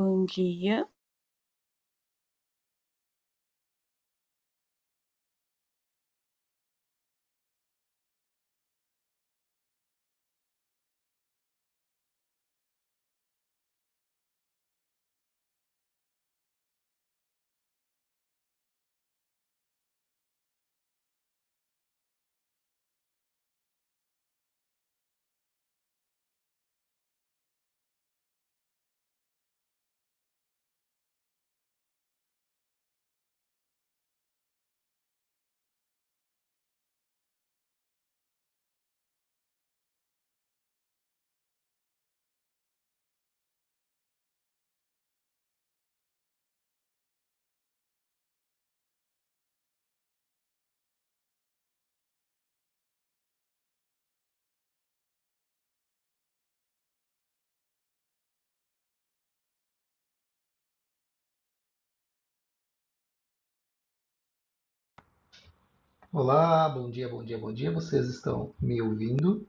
[0.00, 0.88] Bom dia.
[66.12, 67.70] Olá, bom dia, bom dia, bom dia.
[67.70, 69.46] Vocês estão me ouvindo?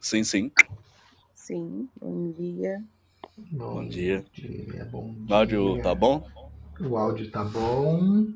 [0.00, 0.52] Sim, sim.
[1.34, 2.84] Sim, bom dia.
[3.36, 4.24] Bom, Bom dia.
[4.34, 5.82] dia, bom O áudio dia.
[5.82, 6.28] tá bom?
[6.80, 8.26] O áudio tá bom.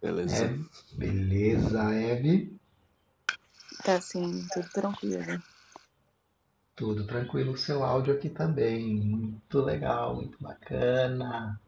[0.00, 0.46] Beleza.
[0.46, 2.56] É, beleza, Eve.
[3.84, 5.42] Tá sim, tudo tranquilo.
[6.74, 7.52] Tudo tranquilo.
[7.52, 9.00] O seu áudio aqui também.
[9.00, 11.60] Muito legal, muito bacana.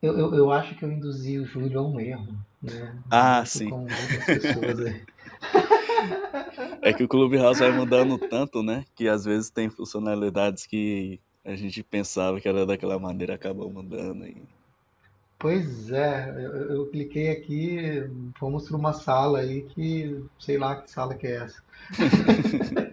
[0.00, 2.94] Eu, eu, eu acho que eu induzi o Júlio a um erro, né?
[3.10, 3.70] Ah, sim.
[6.82, 8.84] É que o Clubhouse vai mudando tanto, né?
[8.96, 14.26] Que às vezes tem funcionalidades que a gente pensava que era daquela maneira, acabou mudando.
[14.26, 14.42] E...
[15.38, 17.78] Pois é, eu, eu- eu cliquei aqui,
[18.36, 21.62] fomos para uma sala aí que, sei lá que sala que é essa.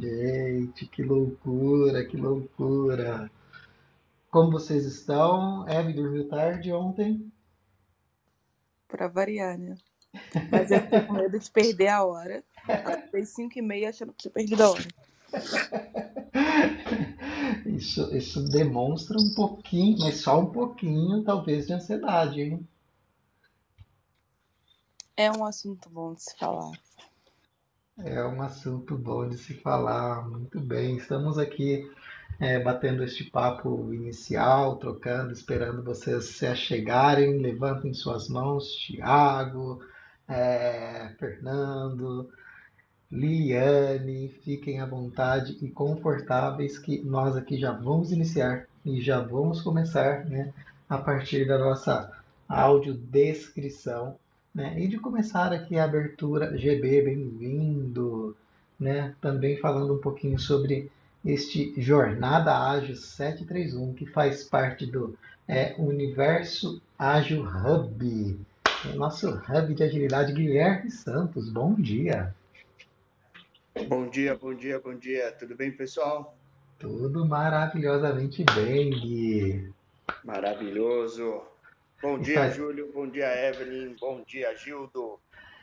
[0.00, 3.30] Gente, que loucura, que loucura.
[4.36, 5.66] Como vocês estão?
[5.66, 7.32] Eve dormiu tarde ontem?
[8.86, 9.78] Pra variar, né?
[10.52, 12.44] Mas eu fiquei com medo de perder a hora.
[12.68, 14.88] Acordei 5 e meia achando que tinha perdido a hora.
[17.64, 22.68] Isso, isso demonstra um pouquinho, mas só um pouquinho, talvez, de ansiedade, hein?
[25.16, 26.72] É um assunto bom de se falar.
[27.98, 30.28] É um assunto bom de se falar.
[30.28, 31.90] Muito bem, estamos aqui
[32.38, 37.38] é, batendo este papo inicial, trocando, esperando vocês se achegarem.
[37.38, 39.80] Levantem suas mãos, Tiago,
[40.28, 42.28] é, Fernando,
[43.10, 49.60] Liane, fiquem à vontade e confortáveis que nós aqui já vamos iniciar e já vamos
[49.60, 50.52] começar, né,
[50.88, 52.12] a partir da nossa
[52.48, 54.16] audiodescrição,
[54.54, 58.36] né, e de começar aqui a abertura GB, bem-vindo,
[58.78, 60.90] né, também falando um pouquinho sobre
[61.26, 68.40] este Jornada Ágil 731, que faz parte do é, Universo Ágil Hub,
[68.84, 72.32] o nosso hub de agilidade, Guilherme Santos, bom dia.
[73.88, 75.32] Bom dia, bom dia, bom dia.
[75.32, 76.38] Tudo bem, pessoal?
[76.78, 79.74] Tudo maravilhosamente bem, Gui.
[80.24, 81.42] Maravilhoso.
[82.00, 82.92] Bom dia, Júlio.
[82.92, 83.96] Bom dia, Evelyn.
[84.00, 85.18] Bom dia, Gildo.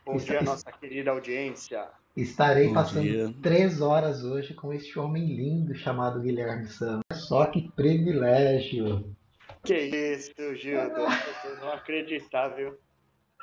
[0.06, 1.90] Bom dia, nossa querida audiência.
[2.16, 3.34] Estarei Bom passando dia.
[3.42, 7.02] três horas hoje com este homem lindo chamado Guilherme Santos.
[7.12, 9.04] Só que privilégio.
[9.64, 11.00] Que isso, Gildo.
[11.44, 12.78] Eu não acreditar, viu?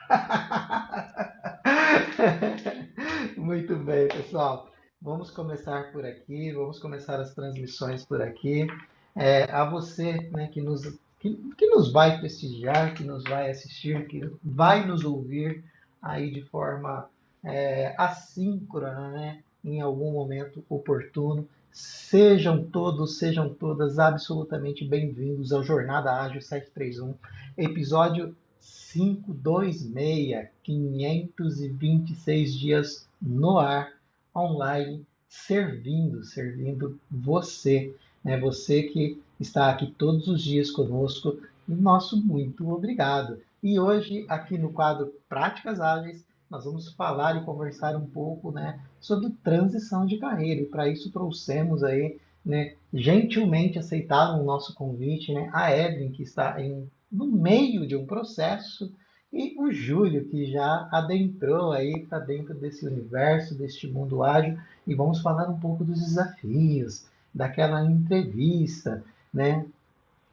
[3.36, 4.70] Muito bem, pessoal.
[5.02, 8.68] Vamos começar por aqui, vamos começar as transmissões por aqui.
[9.16, 10.82] É, a você né, que, nos,
[11.18, 15.64] que, que nos vai prestigiar, que nos vai assistir, que vai nos ouvir
[16.00, 17.10] aí de forma
[17.44, 21.48] é, assíncrona, né, em algum momento oportuno.
[21.72, 27.14] Sejam todos, sejam todas absolutamente bem-vindos ao Jornada Ágil 731,
[27.56, 33.92] episódio 526, 526 dias no ar,
[34.34, 37.94] online, servindo, servindo você,
[38.24, 38.38] né?
[38.38, 43.40] Você que está aqui todos os dias conosco, nosso muito obrigado.
[43.62, 48.80] E hoje, aqui no quadro Práticas Ágeis, nós vamos falar e conversar um pouco, né,
[49.00, 50.62] sobre transição de carreira.
[50.62, 56.22] E para isso trouxemos aí, né, gentilmente aceitaram o nosso convite, né, a Evelyn, que
[56.22, 58.92] está em no meio de um processo,
[59.32, 64.94] e o Júlio, que já adentrou aí para dentro desse universo, deste mundo ágil, e
[64.94, 69.66] vamos falar um pouco dos desafios, daquela entrevista, né?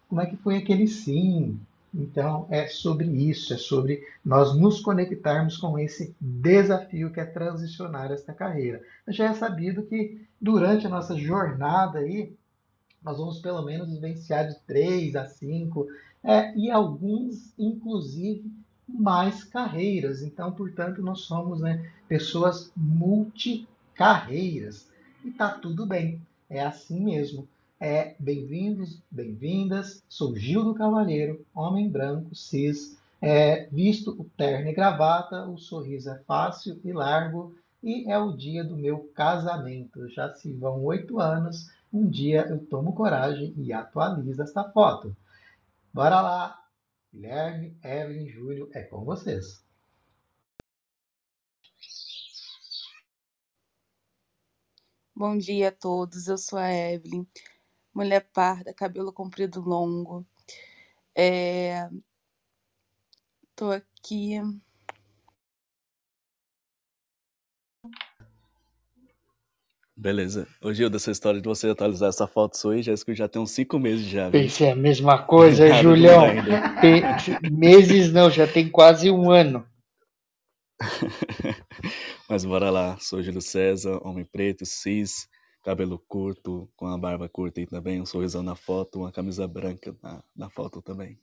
[0.10, 1.60] Como é que foi aquele sim,
[1.98, 8.12] Então, é sobre isso, é sobre nós nos conectarmos com esse desafio que é transicionar
[8.12, 8.84] esta carreira.
[9.08, 12.32] Já é sabido que durante a nossa jornada aí,
[13.04, 15.88] nós vamos pelo menos vivenciar de três a cinco,
[16.24, 18.46] é, e alguns, inclusive,
[18.88, 20.22] mais carreiras.
[20.22, 24.88] Então, portanto, nós somos né, pessoas multicarreiras.
[25.26, 27.48] E tá tudo bem, é assim mesmo.
[27.80, 30.04] É, bem-vindos, bem-vindas.
[30.10, 36.10] Sou Gil do Cavalheiro, homem branco, cis, é, visto o terno e gravata, o sorriso
[36.10, 40.10] é fácil e largo, e é o dia do meu casamento.
[40.10, 45.16] Já se vão oito anos, um dia eu tomo coragem e atualizo esta foto.
[45.94, 46.64] Bora lá!
[47.14, 49.64] Guilherme, Evelyn, Júlio, é com vocês.
[55.16, 57.26] Bom dia a todos, eu sou a Evelyn
[57.98, 60.24] mulher parda, cabelo comprido longo.
[61.16, 61.90] É...
[63.56, 64.40] Tô aqui.
[69.96, 70.48] Beleza.
[70.62, 73.50] Ô Gil, dessa história de você atualizar essa foto sua aí, Jéssica, já tem uns
[73.50, 74.30] cinco meses já.
[74.30, 74.42] Viu?
[74.42, 76.28] Pensei a mesma coisa, Julião.
[76.80, 77.02] Tem...
[77.52, 79.68] meses não, já tem quase um ano.
[82.30, 82.96] Mas bora lá.
[83.00, 85.28] Sou Júlio César, homem preto, cis,
[85.68, 89.94] cabelo curto, com a barba curta e também um sorrisão na foto, uma camisa branca
[90.02, 91.20] na, na foto também.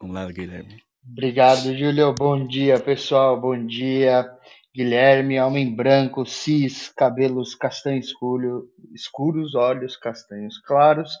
[0.00, 0.82] Vamos lá, Guilherme.
[1.08, 2.12] Obrigado, Júlio.
[2.12, 3.40] Bom dia, pessoal.
[3.40, 4.28] Bom dia.
[4.74, 11.16] Guilherme, homem branco, cis, cabelos castanhos escuro, escuros, olhos castanhos claros.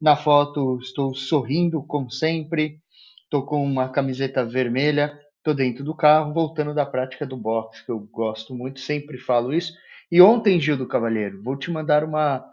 [0.00, 2.80] Na foto estou sorrindo, como sempre.
[3.24, 5.20] Estou com uma camiseta vermelha.
[5.36, 9.52] Estou dentro do carro, voltando da prática do boxe, que eu gosto muito, sempre falo
[9.52, 9.74] isso.
[10.10, 12.44] E ontem, Gil do Cavalheiro, vou te mandar uma,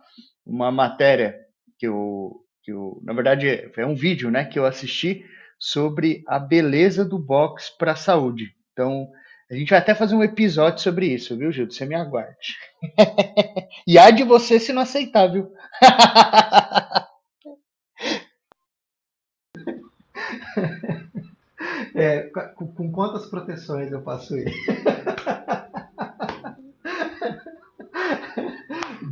[0.45, 1.35] uma matéria
[1.77, 5.25] que eu, que eu, na verdade, é um vídeo, né, que eu assisti
[5.59, 8.55] sobre a beleza do boxe para a saúde.
[8.71, 9.07] Então,
[9.51, 11.69] a gente vai até fazer um episódio sobre isso, viu, Gil?
[11.69, 12.57] Você me aguarde.
[13.85, 15.51] e há de você se não aceitar, viu?
[21.93, 24.53] é, com, quantas proteções eu passo ele?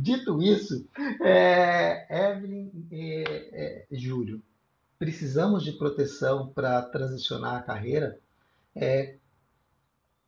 [0.00, 0.86] Dito isso,
[1.22, 4.42] é, Evelyn e é, Júlio,
[4.98, 8.18] precisamos de proteção para transicionar a carreira.
[8.74, 9.16] É,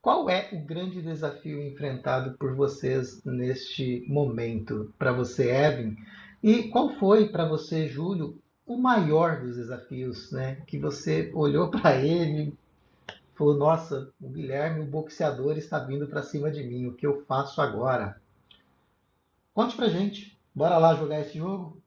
[0.00, 4.92] qual é o grande desafio enfrentado por vocês neste momento?
[4.98, 5.96] Para você, Evelyn?
[6.42, 8.36] E qual foi para você, Júlio,
[8.66, 10.56] o maior dos desafios, né?
[10.66, 12.56] Que você olhou para ele,
[13.34, 16.86] falou: Nossa, o Guilherme, o boxeador, está vindo para cima de mim.
[16.86, 18.21] O que eu faço agora?
[19.54, 20.40] Conte pra gente.
[20.54, 21.82] Bora lá jogar esse jogo?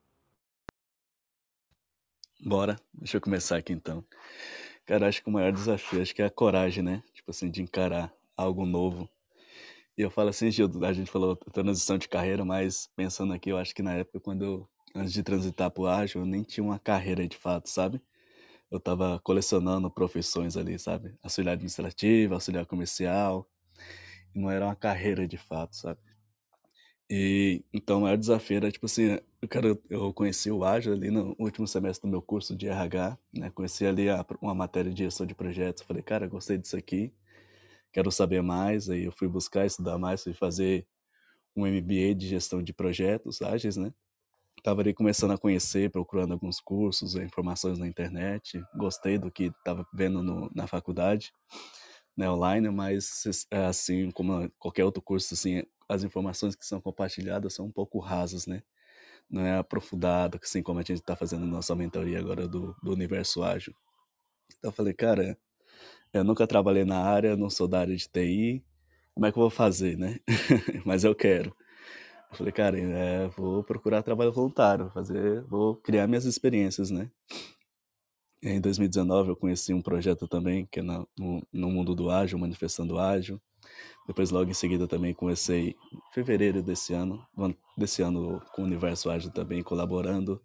[2.40, 2.80] Bora.
[2.94, 4.06] Deixa eu começar aqui então.
[4.86, 7.02] Cara, acho que o maior desafio acho que é a coragem, né?
[7.12, 9.10] Tipo assim, de encarar algo novo.
[9.98, 13.58] E eu falo assim, Gil, a gente falou transição de carreira, mas pensando aqui, eu
[13.58, 16.78] acho que na época, quando eu, antes de transitar pro ágil, eu nem tinha uma
[16.78, 18.00] carreira de fato, sabe?
[18.70, 21.18] Eu tava colecionando profissões ali, sabe?
[21.24, 23.50] Auxiliar administrativo, auxiliar comercial.
[24.36, 26.00] Não era uma carreira de fato, sabe?
[27.10, 31.12] E então o maior desafio era tipo assim, eu quero eu conheci o Ágil ali
[31.12, 33.50] no último semestre do meu curso de RH, né?
[33.52, 37.14] Conheci ali a, uma matéria de gestão de projetos, falei, cara, gostei disso aqui,
[37.94, 40.88] quero saber mais, aí eu fui buscar estudar mais, fui fazer
[41.56, 43.94] um MBA de gestão de projetos ágeis, né?
[44.64, 49.86] Tava ali começando a conhecer, procurando alguns cursos, informações na internet, gostei do que estava
[49.94, 51.32] vendo no, na faculdade,
[52.18, 57.66] né, online, mas assim como qualquer outro curso assim, as informações que são compartilhadas são
[57.66, 58.64] um pouco rasas, né?
[59.30, 63.44] Não é aprofundado, assim como a gente está fazendo nossa mentoria agora do, do universo
[63.44, 63.74] ágil.
[64.58, 65.38] Então eu falei, cara,
[66.14, 68.64] eu nunca trabalhei na área, não sou da área de TI,
[69.14, 70.20] como é que eu vou fazer, né?
[70.86, 71.56] Mas eu quero.
[72.32, 77.10] Eu falei, cara, é, vou procurar trabalho voluntário, fazer, vou criar minhas experiências, né?
[78.44, 81.08] Em 2019 eu conheci um projeto também que é no,
[81.52, 83.42] no mundo do ágil, manifestando ágil.
[84.08, 87.26] Depois, logo em seguida, também comecei em fevereiro desse ano,
[87.78, 90.42] desse ano com o Universo Ágil também colaborando.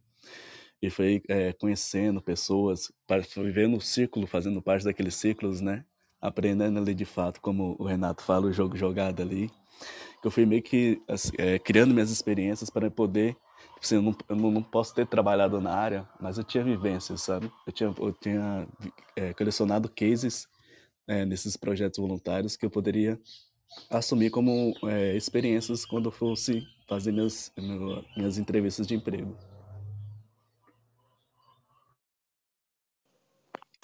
[0.82, 2.90] E foi é, conhecendo pessoas,
[3.36, 5.84] vivendo o círculo, fazendo parte daqueles ciclos, né?
[6.20, 9.50] Aprendendo ali de fato, como o Renato fala, o jogo jogado ali.
[10.22, 11.02] Que eu fui meio que
[11.36, 13.36] é, criando minhas experiências para poder.
[13.74, 17.22] Tipo assim, eu, não, eu não posso ter trabalhado na área, mas eu tinha vivências,
[17.22, 17.50] sabe?
[17.66, 18.66] Eu tinha, eu tinha
[19.16, 20.48] é, colecionado cases
[21.10, 23.20] é, nesses projetos voluntários que eu poderia
[23.90, 27.52] assumir como é, experiências quando fosse fazer minhas,
[28.16, 29.36] minhas entrevistas de emprego.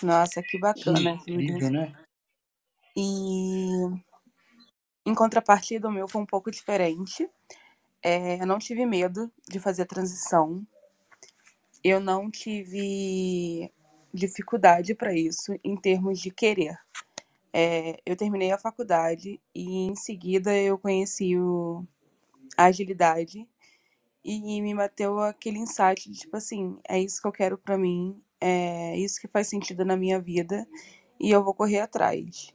[0.00, 1.42] Nossa, que Que bacana, Júlio.
[1.42, 1.94] incrível, né?
[2.96, 3.66] E
[5.04, 7.28] em contrapartida, o meu foi um pouco diferente.
[8.02, 10.64] É, eu não tive medo de fazer a transição.
[11.82, 13.72] Eu não tive
[14.14, 16.78] dificuldade para isso em termos de querer.
[17.52, 21.84] É, eu terminei a faculdade e em seguida eu conheci o,
[22.56, 23.48] a agilidade
[24.24, 28.20] e me bateu aquele insight de tipo assim, é isso que eu quero para mim,
[28.40, 30.66] é isso que faz sentido na minha vida
[31.20, 32.52] e eu vou correr atrás.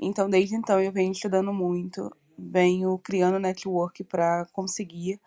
[0.00, 5.20] Então, desde então, eu venho estudando muito, venho criando network para conseguir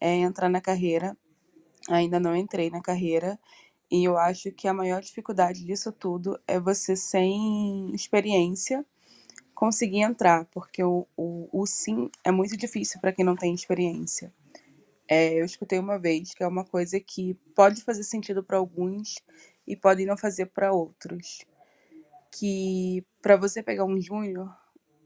[0.00, 1.16] é, entrar na carreira.
[1.88, 3.38] Ainda não entrei na carreira.
[3.90, 8.84] E eu acho que a maior dificuldade disso tudo é você, sem experiência,
[9.54, 14.32] conseguir entrar, porque o, o, o sim é muito difícil para quem não tem experiência.
[15.08, 19.16] É, eu escutei uma vez que é uma coisa que pode fazer sentido para alguns
[19.66, 21.46] e pode não fazer para outros.
[22.30, 24.54] Que para você pegar um júnior,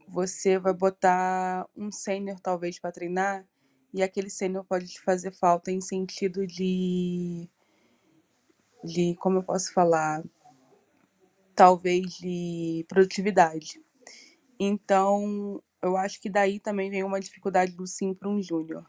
[0.09, 3.47] você vai botar um sênior talvez para treinar
[3.93, 7.49] e aquele sênior pode te fazer falta em sentido de
[8.83, 10.23] de como eu posso falar,
[11.55, 13.81] talvez de produtividade.
[14.59, 18.85] Então, eu acho que daí também vem uma dificuldade do sim para um júnior.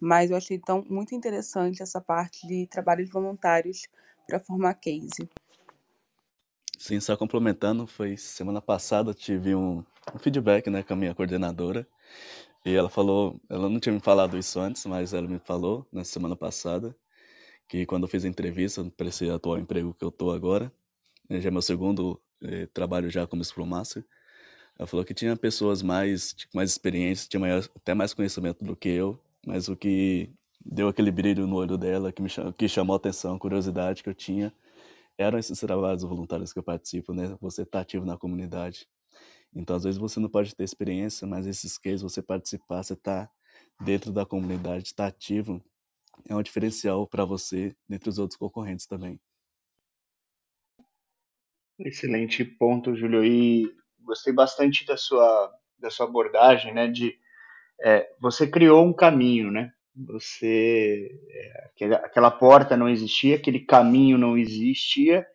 [0.00, 3.82] Mas eu achei então muito interessante essa parte de trabalhos voluntários
[4.26, 5.28] para formar case.
[6.78, 9.82] Sim, só complementando, foi semana passada tive um,
[10.14, 11.88] um feedback né, com a minha coordenadora.
[12.64, 16.04] E ela falou, ela não tinha me falado isso antes, mas ela me falou na
[16.04, 16.94] semana passada
[17.68, 20.72] que quando eu fiz a entrevista para esse atual emprego que eu tô agora,
[21.28, 24.04] né, já é meu segundo eh, trabalho já como Scrum Master,
[24.78, 28.76] ela falou que tinha pessoas mais, tipo, mais experientes, tinha maior, até mais conhecimento do
[28.76, 30.30] que eu, mas o que
[30.64, 34.02] deu aquele brilho no olho dela, que me chamou, que chamou a atenção, a curiosidade
[34.02, 34.52] que eu tinha,
[35.18, 37.36] eram esses trabalhos voluntários que eu participo, né?
[37.40, 38.86] Você tá ativo na comunidade.
[39.54, 43.30] Então, às vezes você não pode ter experiência, mas esses cases você participar, você tá
[43.80, 45.62] dentro da comunidade, está ativo,
[46.28, 49.20] é um diferencial para você dentre os outros concorrentes também.
[51.78, 53.24] Excelente ponto, Júlio.
[53.24, 53.70] E
[54.00, 56.88] gostei bastante da sua, da sua abordagem, né?
[56.88, 57.14] De
[57.82, 59.72] é, você criou um caminho, né?
[59.94, 65.26] Você é, aquela, porta não existia, aquele caminho não existia,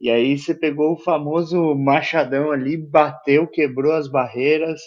[0.00, 4.80] e aí você pegou o famoso machadão ali, bateu, quebrou as barreiras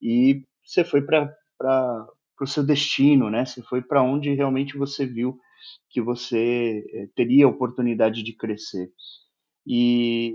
[0.00, 1.34] e você foi para
[2.44, 3.44] o seu destino, né?
[3.44, 5.38] Você foi para onde realmente você viu
[5.88, 8.90] que você é, teria oportunidade de crescer.
[9.66, 10.34] E,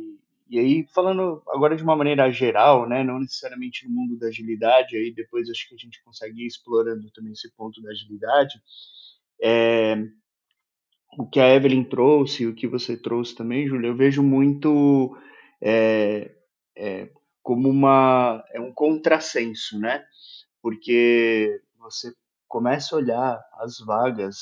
[0.49, 4.95] e aí, falando agora de uma maneira geral, né, não necessariamente no mundo da agilidade,
[4.95, 8.61] aí depois acho que a gente consegue ir explorando também esse ponto da agilidade,
[9.41, 9.97] é,
[11.17, 15.17] o que a Evelyn trouxe, o que você trouxe também, Júlia, eu vejo muito
[15.61, 16.31] é,
[16.75, 17.09] é,
[17.41, 20.03] como uma, é um contrassenso, né?
[20.61, 22.11] Porque você
[22.47, 24.37] começa a olhar as vagas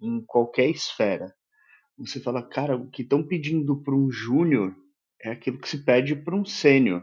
[0.00, 1.34] em qualquer esfera.
[1.96, 4.74] Você fala, cara, o que estão pedindo para um júnior
[5.20, 7.02] é aquilo que se pede para um sênior.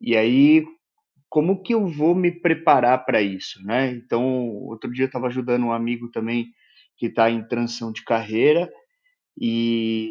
[0.00, 0.64] E aí,
[1.28, 3.90] como que eu vou me preparar para isso, né?
[3.90, 6.46] Então, outro dia eu estava ajudando um amigo também
[6.96, 8.70] que está em transição de carreira
[9.38, 10.10] e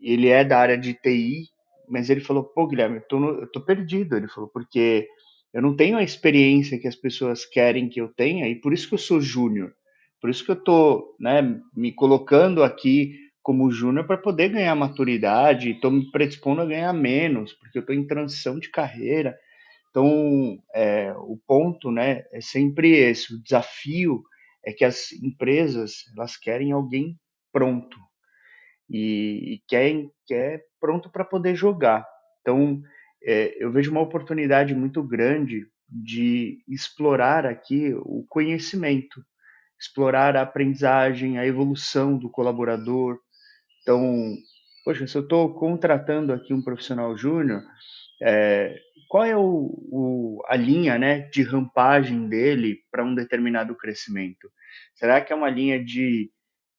[0.00, 1.48] ele é da área de TI,
[1.88, 4.16] mas ele falou, pô, Guilherme, eu tô, no, eu tô perdido.
[4.16, 5.08] Ele falou, porque
[5.56, 8.86] eu não tenho a experiência que as pessoas querem que eu tenha e por isso
[8.86, 9.72] que eu sou júnior.
[10.20, 15.70] Por isso que eu tô, né, me colocando aqui como júnior para poder ganhar maturidade,
[15.70, 19.34] estou me predispondo a ganhar menos, porque eu estou em transição de carreira.
[19.88, 24.22] Então, é, o ponto né, é sempre esse, o desafio
[24.62, 27.16] é que as empresas elas querem alguém
[27.50, 27.96] pronto
[28.90, 32.06] e, e querem quer pronto para poder jogar.
[32.42, 32.82] Então,
[33.22, 39.24] é, eu vejo uma oportunidade muito grande de explorar aqui o conhecimento,
[39.78, 43.18] explorar a aprendizagem, a evolução do colaborador,
[43.86, 44.36] então,
[44.84, 47.62] poxa, se eu estou contratando aqui um profissional júnior,
[48.20, 48.76] é,
[49.08, 54.50] qual é o, o, a linha né, de rampagem dele para um determinado crescimento?
[54.96, 56.32] Será que é uma linha de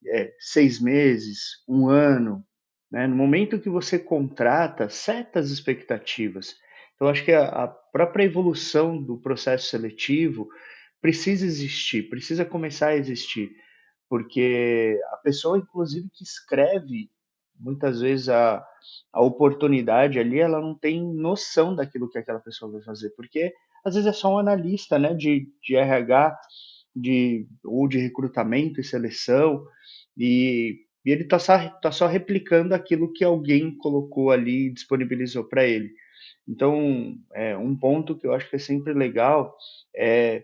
[0.05, 2.43] é, seis meses, um ano?
[2.91, 3.07] Né?
[3.07, 6.55] No momento que você contrata, certas expectativas.
[6.95, 10.47] Então, acho que a, a própria evolução do processo seletivo
[11.01, 13.51] precisa existir, precisa começar a existir
[14.09, 17.09] porque a pessoa, inclusive, que escreve
[17.59, 18.65] muitas vezes a,
[19.11, 23.51] a oportunidade ali, ela não tem noção daquilo que aquela pessoa vai fazer, porque
[23.83, 26.37] às vezes é só um analista, né, de, de RH,
[26.95, 29.65] de, ou de recrutamento e seleção,
[30.15, 35.45] e, e ele está só, tá só replicando aquilo que alguém colocou ali e disponibilizou
[35.45, 35.93] para ele.
[36.45, 39.55] Então, é, um ponto que eu acho que é sempre legal
[39.95, 40.43] é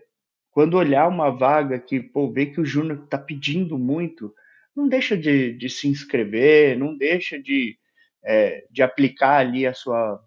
[0.50, 4.34] quando olhar uma vaga que, pô, vê que o júnior está pedindo muito,
[4.74, 7.76] não deixa de, de, se inscrever, não deixa de,
[8.24, 10.18] é, de aplicar ali a sua,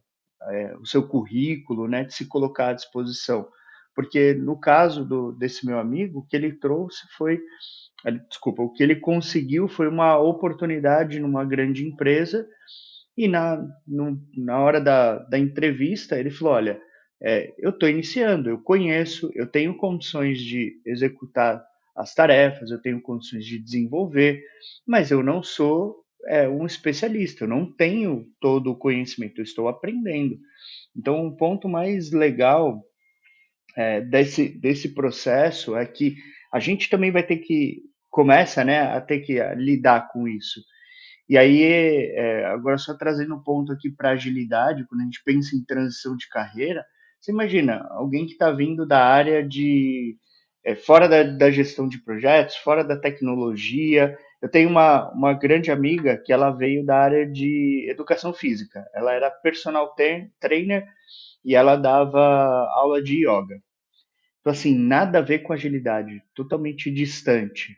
[0.52, 3.48] é, o seu currículo, né, de se colocar à disposição.
[3.98, 7.42] Porque no caso do, desse meu amigo, o que ele trouxe foi,
[8.30, 12.48] desculpa, o que ele conseguiu foi uma oportunidade numa grande empresa
[13.18, 16.80] e na, no, na hora da, da entrevista ele falou, olha,
[17.20, 23.02] é, eu estou iniciando, eu conheço, eu tenho condições de executar as tarefas, eu tenho
[23.02, 24.44] condições de desenvolver,
[24.86, 25.96] mas eu não sou
[26.28, 30.38] é, um especialista, eu não tenho todo o conhecimento, eu estou aprendendo.
[30.96, 32.84] Então, um ponto mais legal
[33.78, 36.16] é, desse, desse processo é que
[36.52, 40.62] a gente também vai ter que, começa né, a ter que lidar com isso.
[41.30, 45.56] E aí, é, agora só trazendo um ponto aqui para agilidade, quando a gente pensa
[45.56, 46.84] em transição de carreira,
[47.22, 50.18] você imagina, alguém que está vindo da área de.
[50.66, 54.18] É, fora da, da, gestão de projetos, fora da tecnologia.
[54.42, 58.86] Eu tenho uma, uma grande amiga que ela veio da área de educação física.
[58.94, 59.94] Ela era personal
[60.40, 60.86] trainer
[61.44, 62.20] e ela dava
[62.74, 63.62] aula de yoga.
[64.48, 67.76] Então, assim, nada a ver com agilidade, totalmente distante.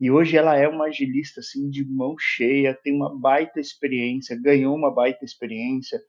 [0.00, 4.74] E hoje ela é uma agilista, assim, de mão cheia, tem uma baita experiência, ganhou
[4.74, 6.00] uma baita experiência,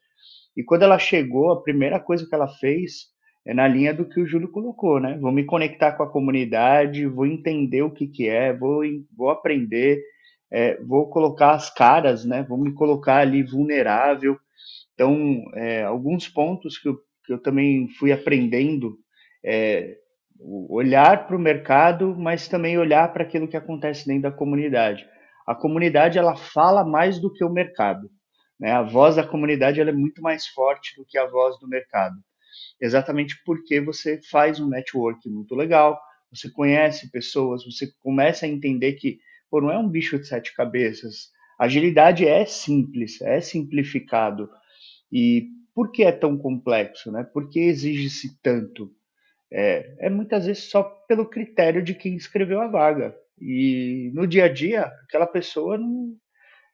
[0.55, 3.07] e quando ela chegou, a primeira coisa que ela fez
[3.45, 5.17] é na linha do que o Júlio colocou, né?
[5.19, 8.81] Vou me conectar com a comunidade, vou entender o que, que é, vou,
[9.13, 10.01] vou aprender,
[10.49, 12.43] é, vou colocar as caras, né?
[12.47, 14.37] Vou me colocar ali vulnerável.
[14.93, 19.03] Então, é, alguns pontos que eu, que eu também fui aprendendo
[19.45, 19.97] é
[20.39, 25.07] olhar para o mercado, mas também olhar para aquilo que acontece dentro da comunidade.
[25.47, 28.09] A comunidade ela fala mais do que o mercado.
[28.59, 28.71] Né?
[28.71, 32.15] A voz da comunidade ela é muito mais forte do que a voz do mercado.
[32.81, 35.99] Exatamente porque você faz um network muito legal,
[36.31, 40.53] você conhece pessoas, você começa a entender que pô, não é um bicho de sete
[40.53, 41.29] cabeças.
[41.59, 44.49] Agilidade é simples, é simplificado.
[45.11, 47.11] E por que é tão complexo?
[47.11, 47.23] Né?
[47.23, 48.91] Por que exige-se tanto?
[49.51, 53.15] É, é muitas vezes só pelo critério de quem escreveu a vaga.
[53.39, 56.15] E no dia a dia, aquela pessoa não,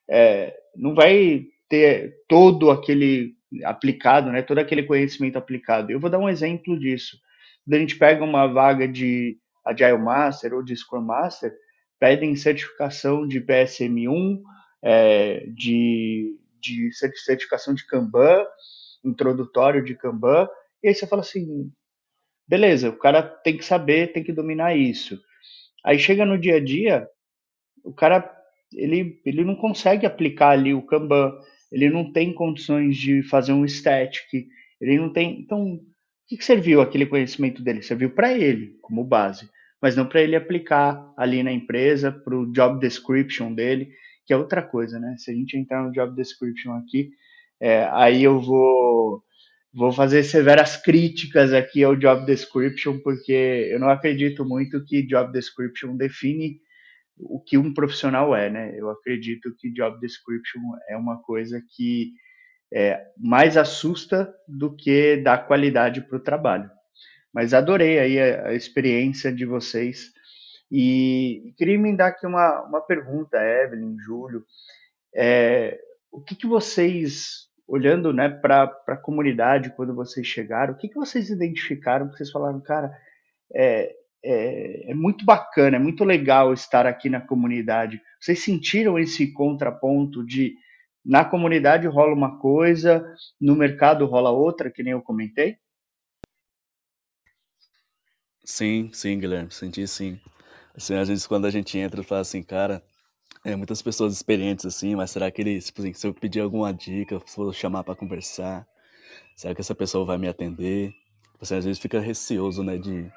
[0.08, 5.90] é, não vai ter todo aquele aplicado, né, todo aquele conhecimento aplicado.
[5.90, 7.18] Eu vou dar um exemplo disso.
[7.64, 11.52] Quando a gente pega uma vaga de Agile Master ou de Scrum Master,
[11.98, 14.40] pedem certificação de PSM1,
[14.82, 18.44] é, de, de certificação de Kanban,
[19.04, 20.48] introdutório de Kanban,
[20.82, 21.70] e aí você fala assim,
[22.46, 25.20] beleza, o cara tem que saber, tem que dominar isso.
[25.84, 27.08] Aí chega no dia a dia,
[27.84, 28.30] o cara
[28.74, 31.32] ele, ele não consegue aplicar ali o Kanban,
[31.70, 34.48] ele não tem condições de fazer um static,
[34.80, 35.40] ele não tem.
[35.40, 35.80] Então, o
[36.26, 37.82] que, serviu aquele conhecimento dele?
[37.82, 39.48] Serviu para ele, como base,
[39.80, 43.90] mas não para ele aplicar ali na empresa, para o job description dele,
[44.26, 45.14] que é outra coisa, né?
[45.18, 47.10] Se a gente entrar no job description aqui,
[47.60, 49.22] é, aí eu vou
[49.74, 55.32] vou fazer severas críticas aqui ao job description, porque eu não acredito muito que job
[55.32, 56.60] description define
[57.16, 58.74] o que um profissional é, né?
[58.76, 62.12] Eu acredito que job description é uma coisa que
[62.72, 66.70] é, mais assusta do que dá qualidade para o trabalho.
[67.32, 70.10] Mas adorei aí a, a, experiência de vocês
[70.70, 74.44] e queria me dar aqui uma, uma pergunta, Evelyn, Júlio,
[75.14, 75.78] é,
[76.10, 80.94] o que, que vocês, olhando né, para a comunidade quando vocês chegaram, o que, que
[80.94, 82.92] vocês identificaram, vocês falaram, cara,
[83.54, 83.94] é,
[84.24, 88.00] é, é, muito bacana, é muito legal estar aqui na comunidade.
[88.20, 90.54] Vocês sentiram esse contraponto de
[91.04, 93.04] na comunidade rola uma coisa,
[93.40, 95.56] no mercado rola outra, que nem eu comentei?
[98.44, 100.20] Sim, sim, Guilherme, senti sim.
[100.74, 102.82] Assim, às vezes quando a gente entra, fala assim, cara,
[103.44, 106.72] é, muitas pessoas experientes assim, mas será que ele, tipo assim, se eu pedir alguma
[106.72, 108.66] dica, se eu chamar para conversar,
[109.36, 110.94] será que essa pessoa vai me atender?
[111.40, 113.10] Você às vezes fica receoso, né, de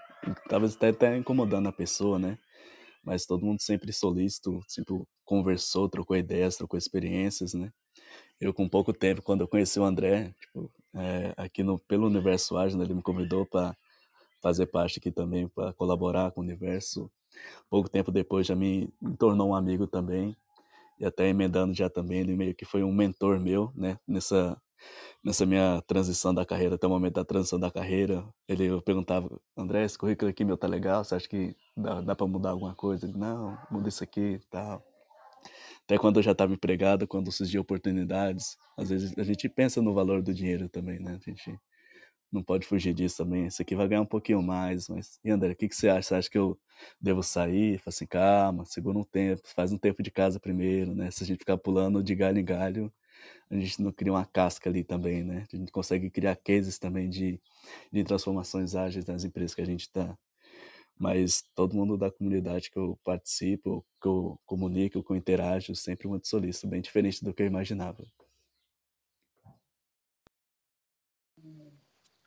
[0.49, 2.37] talvez até tá incomodando a pessoa, né?
[3.03, 7.71] Mas todo mundo sempre solícito, sempre conversou, trocou ideias, trocou experiências, né?
[8.41, 12.57] Eu, com pouco tempo, quando eu conheci o André, tipo, é, aqui no, pelo Universo
[12.57, 13.75] Ágil, né, ele me convidou para
[14.41, 17.09] fazer parte aqui também, para colaborar com o Universo.
[17.69, 20.35] Pouco tempo depois já me, tornou um amigo também,
[20.99, 24.59] e até emendando já também, ele meio que foi um mentor meu, né, nessa
[25.23, 29.29] nessa minha transição da carreira, até o momento da transição da carreira, ele eu perguntava,
[29.57, 32.75] André, esse currículo aqui meu tá legal, você acha que dá, dá para mudar alguma
[32.75, 33.05] coisa?
[33.07, 34.83] Ele, não, muda isso aqui tal.
[35.83, 39.93] Até quando eu já estava empregado, quando surgiam oportunidades, às vezes a gente pensa no
[39.93, 41.19] valor do dinheiro também, né?
[41.19, 41.59] A gente
[42.31, 43.45] não pode fugir disso também.
[43.45, 46.09] Esse aqui vai ganhar um pouquinho mais, mas e André, o que, que você acha?
[46.09, 46.57] Você acha que eu
[47.01, 47.79] devo sair?
[47.79, 51.11] Fala assim, calma, segura um tempo, faz um tempo de casa primeiro, né?
[51.11, 52.93] Se a gente ficar pulando de galho em galho,
[53.49, 55.45] a gente não cria uma casca ali também, né?
[55.51, 57.39] A gente consegue criar cases também de,
[57.91, 60.17] de transformações ágeis nas empresas que a gente está
[60.97, 66.07] mas todo mundo da comunidade que eu participo, que eu comunico, que eu interajo, sempre
[66.07, 68.05] muito solícito, bem diferente do que eu imaginava.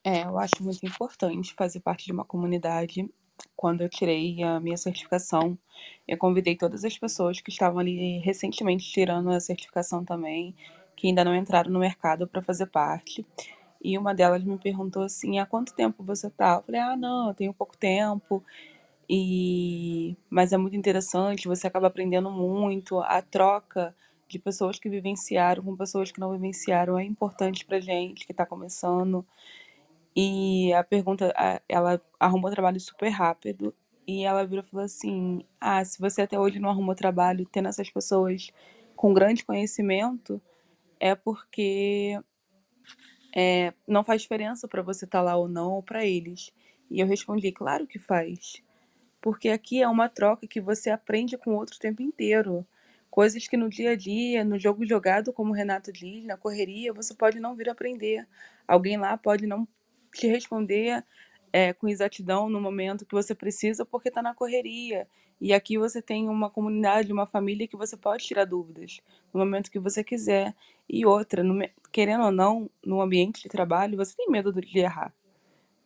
[0.04, 3.08] É, eu acho muito importante fazer parte de uma comunidade.
[3.56, 5.58] Quando eu tirei a minha certificação,
[6.06, 10.54] eu convidei todas as pessoas que estavam ali recentemente tirando a certificação também,
[10.96, 13.24] que ainda não entraram no mercado para fazer parte.
[13.82, 16.56] E uma delas me perguntou assim: há quanto tempo você tá?
[16.56, 18.42] Eu falei: ah, não, eu tenho pouco tempo.
[19.08, 22.98] E mas é muito interessante, você acaba aprendendo muito.
[23.00, 23.94] A troca
[24.28, 28.44] de pessoas que vivenciaram com pessoas que não vivenciaram é importante pra gente que está
[28.44, 29.24] começando.
[30.20, 31.32] E a pergunta,
[31.68, 33.72] ela arrumou trabalho super rápido
[34.04, 37.68] e ela virou e falou assim: Ah, se você até hoje não arrumou trabalho tendo
[37.68, 38.50] essas pessoas
[38.96, 40.42] com grande conhecimento,
[40.98, 42.18] é porque
[43.32, 46.52] é, não faz diferença para você estar tá lá ou não, ou para eles.
[46.90, 48.60] E eu respondi, claro que faz.
[49.20, 52.66] Porque aqui é uma troca que você aprende com o outro o tempo inteiro.
[53.08, 56.92] Coisas que no dia a dia, no jogo jogado, como o Renato diz, na correria,
[56.92, 58.26] você pode não vir aprender.
[58.66, 59.64] Alguém lá pode não
[60.12, 61.04] te responder
[61.52, 65.06] é, com exatidão no momento que você precisa, porque está na correria.
[65.40, 69.00] E aqui você tem uma comunidade, uma família que você pode tirar dúvidas
[69.32, 70.54] no momento que você quiser.
[70.88, 75.12] E outra, no, querendo ou não, no ambiente de trabalho, você tem medo de errar.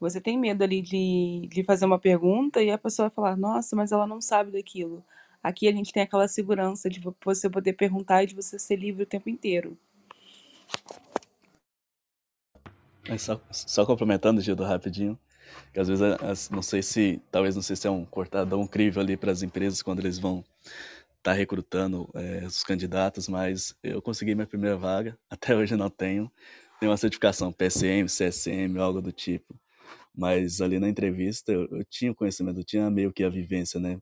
[0.00, 3.92] Você tem medo ali de, de fazer uma pergunta e a pessoa falar, nossa, mas
[3.92, 5.04] ela não sabe daquilo.
[5.42, 9.02] Aqui a gente tem aquela segurança de você poder perguntar e de você ser livre
[9.02, 9.76] o tempo inteiro.
[13.18, 15.18] Só, só complementando, Gildo, rapidinho,
[15.72, 19.16] que às vezes, não sei se, talvez não sei se é um cortadão incrível ali
[19.16, 20.44] para as empresas quando eles vão
[21.18, 25.90] estar tá recrutando é, os candidatos, mas eu consegui minha primeira vaga, até hoje não
[25.90, 26.30] tenho,
[26.78, 29.58] tenho uma certificação PSM, CSM, algo do tipo,
[30.14, 33.98] mas ali na entrevista eu, eu tinha conhecimento, eu tinha meio que a vivência, né,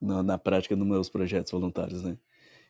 [0.00, 2.16] na, na prática dos meus projetos voluntários, né,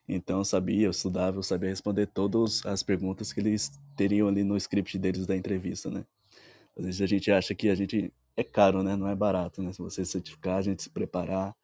[0.08, 4.44] então eu sabia, eu estudava, eu sabia responder todas as perguntas que eles teriam ali
[4.44, 6.04] no script deles da entrevista, né?
[6.76, 8.96] Às vezes a gente acha que a gente é caro, né?
[8.96, 9.72] Não é barato, né?
[9.72, 11.54] Se você certificar, a gente se preparar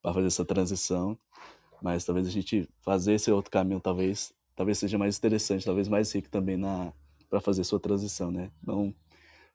[0.00, 1.18] para fazer essa transição,
[1.82, 6.12] mas talvez a gente fazer esse outro caminho talvez talvez seja mais interessante, talvez mais
[6.12, 6.92] rico também na
[7.28, 8.50] para fazer sua transição, né?
[8.62, 8.94] Não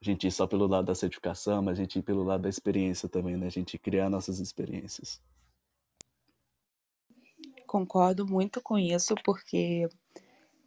[0.02, 2.50] a gente ir só pelo lado da certificação, mas a gente ir pelo lado da
[2.50, 3.47] experiência também, né?
[3.47, 5.21] A gente criar nossas experiências.
[7.67, 9.89] Concordo muito com isso, porque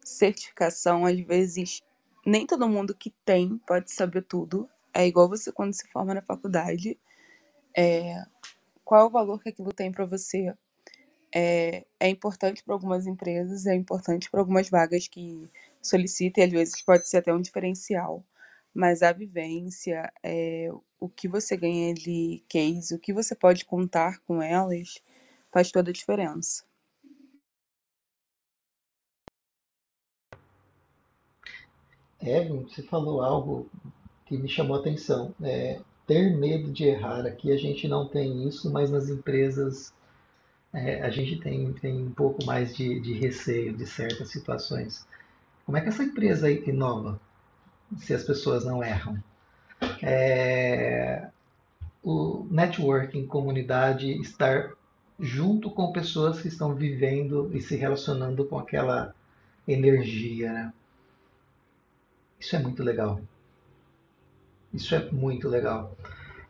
[0.04, 1.82] certificação, às vezes,
[2.26, 4.68] nem todo mundo que tem pode saber tudo.
[4.94, 6.98] É igual você quando se forma na faculdade.
[7.76, 8.22] É,
[8.84, 10.54] qual é o valor que aquilo tem para você?
[11.34, 15.50] É, é importante para algumas empresas, é importante para algumas vagas que
[15.82, 18.24] solicitam, e às vezes pode ser até um diferencial.
[18.74, 24.20] Mas a vivência, é, o que você ganha de case, o que você pode contar
[24.20, 25.00] com elas,
[25.52, 26.64] faz toda a diferença.
[32.22, 33.68] Evan, você falou algo
[34.26, 35.34] que me chamou a atenção.
[35.42, 37.24] É, ter medo de errar.
[37.26, 39.92] Aqui a gente não tem isso, mas nas empresas
[40.72, 45.06] é, a gente tem, tem um pouco mais de, de receio de certas situações.
[45.64, 47.20] Como é que essa empresa inova
[47.98, 49.22] se as pessoas não erram?
[50.02, 51.28] É,
[52.02, 54.72] o networking, comunidade, estar
[55.18, 59.14] junto com pessoas que estão vivendo e se relacionando com aquela
[59.66, 60.52] energia.
[60.52, 60.72] Né?
[62.40, 63.20] Isso é muito legal.
[64.72, 65.94] Isso é muito legal.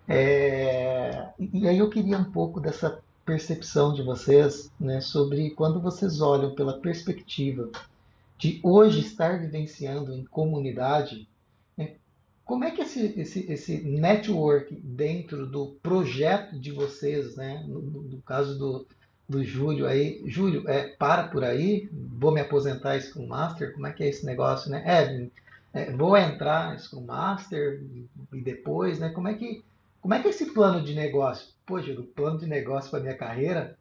[0.09, 1.29] É...
[1.39, 6.55] E aí eu queria um pouco dessa percepção de vocês né, sobre quando vocês olham
[6.55, 7.71] pela perspectiva
[8.39, 11.29] de hoje estar vivenciando em comunidade,
[11.77, 11.95] né,
[12.45, 18.23] como é que esse, esse, esse network dentro do projeto de vocês, né, no, no
[18.23, 18.87] caso do,
[19.29, 23.93] do Júlio aí, Júlio, é, para por aí, vou me aposentar Scrum Master, como é
[23.93, 24.83] que é esse negócio, né?
[24.85, 25.31] Evelyn,
[25.73, 27.83] é, vou entrar Scrum Master
[28.33, 29.11] e depois, né?
[29.11, 29.63] Como é que
[30.01, 31.49] como é que é esse plano de negócio?
[31.67, 33.79] Poxa, o plano de negócio para minha carreira.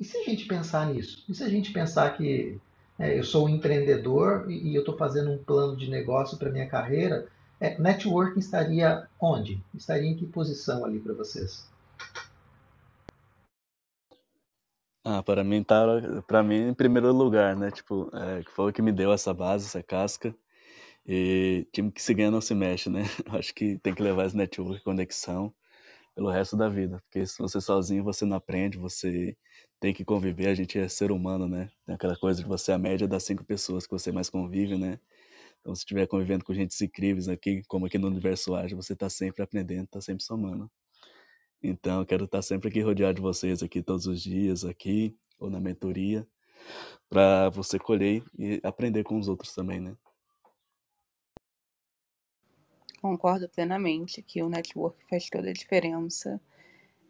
[0.00, 1.24] E se a gente pensar nisso?
[1.28, 2.58] E se a gente pensar que
[2.98, 6.50] é, eu sou um empreendedor e, e eu estou fazendo um plano de negócio para
[6.50, 7.28] minha carreira?
[7.60, 9.62] É, networking estaria onde?
[9.74, 11.70] Estaria em que posição ali para vocês?
[15.04, 15.84] Ah, para mim tá,
[16.26, 17.70] para mim em primeiro lugar, né?
[17.70, 20.34] Tipo, é, foi o que me deu essa base, essa casca.
[21.06, 23.02] E time que se ganha não se mexe, né?
[23.30, 25.54] Acho que tem que levar esse network, conexão
[26.14, 29.36] pelo resto da vida, porque se você sozinho você não aprende, você
[29.80, 31.70] tem que conviver, a gente é ser humano, né?
[31.86, 34.76] Tem aquela coisa de você é a média das cinco pessoas que você mais convive,
[34.78, 35.00] né?
[35.60, 39.08] Então, se estiver convivendo com gente incríveis aqui, como aqui no Universo Ágil, você está
[39.10, 40.70] sempre aprendendo, está sempre somando.
[41.62, 45.50] Então, eu quero estar sempre aqui rodeado de vocês aqui todos os dias, aqui, ou
[45.50, 46.26] na mentoria,
[47.08, 49.96] para você colher e aprender com os outros também, né?
[53.02, 56.40] Concordo plenamente que o network faz toda a diferença.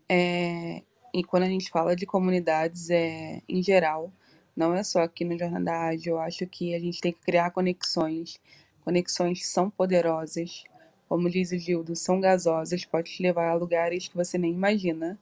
[0.09, 4.11] É, e quando a gente fala de comunidades é, em geral,
[4.57, 7.50] não é só aqui no Jornada Ágil, eu acho que a gente tem que criar
[7.50, 8.40] conexões.
[8.83, 10.64] Conexões são poderosas,
[11.11, 15.18] como diz o Gildo, são gasosas, pode te levar a lugares que você nem imagina.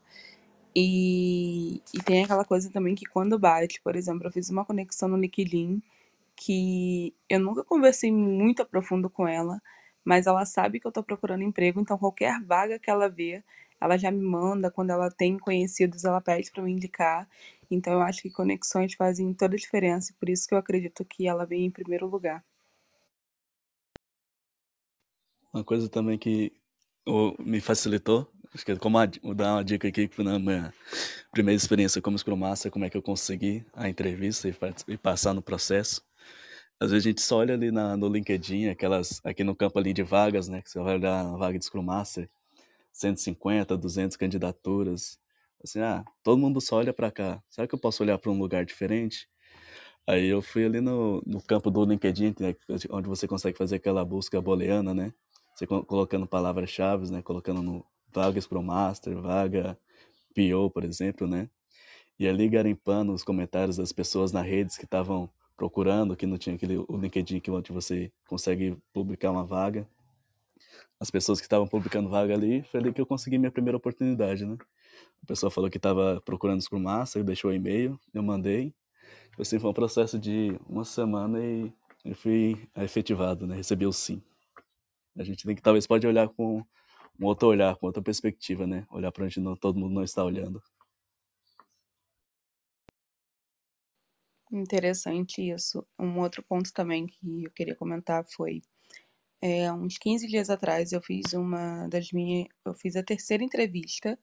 [0.75, 5.09] E, e tem aquela coisa também que quando bate, por exemplo, eu fiz uma conexão
[5.09, 5.83] no LinkedIn
[6.37, 9.61] que eu nunca conversei muito a profundo com ela,
[10.11, 13.45] mas ela sabe que eu tô procurando emprego, então qualquer vaga que ela vê,
[13.81, 17.29] ela já me manda, quando ela tem conhecidos, ela pede para me indicar.
[17.71, 21.05] Então eu acho que conexões fazem toda a diferença, e por isso que eu acredito
[21.05, 22.45] que ela vem em primeiro lugar.
[25.55, 26.53] Uma coisa também que
[27.39, 30.75] me facilitou, acho que é como vou dar uma dica aqui na minha
[31.31, 34.55] primeira experiência como Scrum Master, como é que eu consegui a entrevista e,
[34.89, 36.03] e passar no processo.
[36.81, 39.93] Às vezes a gente só olha ali na, no LinkedIn, aquelas, aqui no campo ali
[39.93, 40.63] de vagas, né?
[40.63, 42.29] Que você vai olhar a vaga de Scrum Master,
[42.91, 45.19] 150, 200 candidaturas.
[45.63, 47.43] Assim, ah, todo mundo só olha para cá.
[47.51, 49.29] Será que eu posso olhar para um lugar diferente?
[50.07, 52.57] Aí eu fui ali no, no campo do LinkedIn, né,
[52.91, 55.13] onde você consegue fazer aquela busca booleana, né?
[55.55, 57.21] Você colocando palavras-chave, né?
[57.21, 59.79] Colocando no vagas para o Master, vaga
[60.35, 61.51] PO, por exemplo, né?
[62.19, 66.57] E ali garimpando os comentários das pessoas na redes que estavam procurando, que não tinha
[66.57, 69.87] aquele o LinkedIn que onde você consegue publicar uma vaga.
[70.99, 74.47] As pessoas que estavam publicando vaga ali, foi ali que eu consegui minha primeira oportunidade,
[74.47, 74.57] né?
[75.23, 78.73] A pessoa falou que estava procurando Scrum Master, deixou o e-mail, eu mandei.
[79.39, 81.71] Assim, foi um processo de uma semana e
[82.07, 83.57] eu fui efetivado, né?
[83.57, 84.23] Recebi o sim.
[85.15, 86.65] A gente tem que talvez pode olhar com
[87.21, 88.87] um outro olhar, com outra perspectiva, né?
[88.91, 90.63] Olhar para onde não, todo mundo não está olhando.
[94.53, 95.87] Interessante isso.
[95.99, 98.63] Um outro ponto também que eu queria comentar foi
[99.43, 102.49] é, uns 15 dias atrás eu fiz uma das minhas.
[102.65, 104.19] Eu fiz a terceira entrevista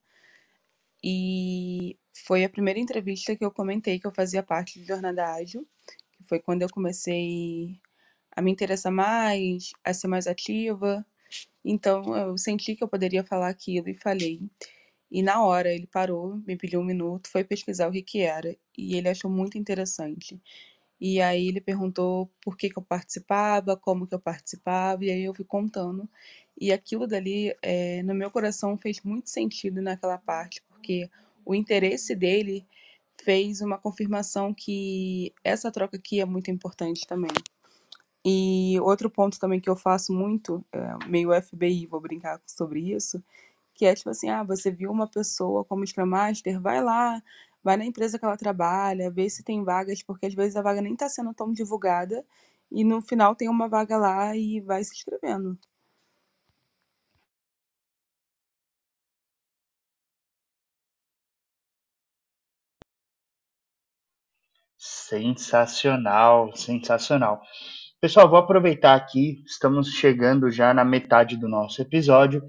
[1.03, 5.67] e foi a primeira entrevista que eu comentei que eu fazia parte de Jornada Ágil,
[6.13, 7.79] que foi quando eu comecei
[8.35, 11.05] a me interessar mais, a ser mais ativa.
[11.65, 14.41] Então eu senti que eu poderia falar aquilo e falei.
[15.09, 18.55] E na hora ele parou, me pediu um minuto, foi pesquisar o que que era
[18.77, 20.39] e ele achou muito interessante.
[20.99, 25.23] E aí ele perguntou por que que eu participava, como que eu participava, e aí
[25.23, 26.09] eu fui contando.
[26.59, 31.09] E aquilo dali, é, no meu coração, fez muito sentido naquela parte, porque
[31.45, 32.65] o interesse dele
[33.23, 37.31] fez uma confirmação que essa troca aqui é muito importante também.
[38.25, 43.23] E outro ponto também que eu faço muito, é, meio FBI, vou brincar sobre isso,
[43.77, 47.21] que é tipo assim, ah, você viu uma pessoa como Scrum Master, vai lá,
[47.63, 50.81] vai na empresa que ela trabalha, vê se tem vagas, porque às vezes a vaga
[50.81, 52.25] nem está sendo tão divulgada,
[52.71, 55.57] e no final tem uma vaga lá e vai se inscrevendo.
[64.77, 67.41] Sensacional, sensacional.
[67.99, 72.43] Pessoal, vou aproveitar aqui, estamos chegando já na metade do nosso episódio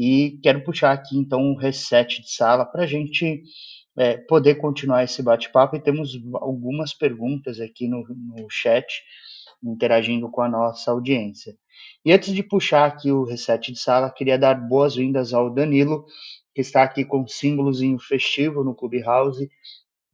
[0.00, 3.42] e quero puxar aqui então um reset de sala para a gente
[3.96, 8.86] é, poder continuar esse bate-papo e temos algumas perguntas aqui no, no chat
[9.60, 11.52] interagindo com a nossa audiência.
[12.04, 16.06] E antes de puxar aqui o reset de sala, queria dar boas-vindas ao Danilo,
[16.54, 19.50] que está aqui com símbolozinho festivo no Clubhouse.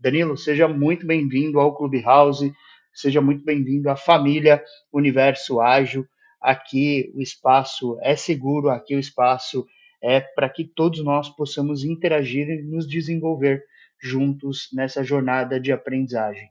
[0.01, 2.51] Danilo, seja muito bem-vindo ao Clubhouse,
[2.91, 6.07] seja muito bem-vindo à família Universo Ágil.
[6.45, 9.67] Aqui o espaço é seguro, aqui o espaço
[10.03, 13.65] é para que todos nós possamos interagir e nos desenvolver
[13.99, 16.51] juntos nessa jornada de aprendizagem.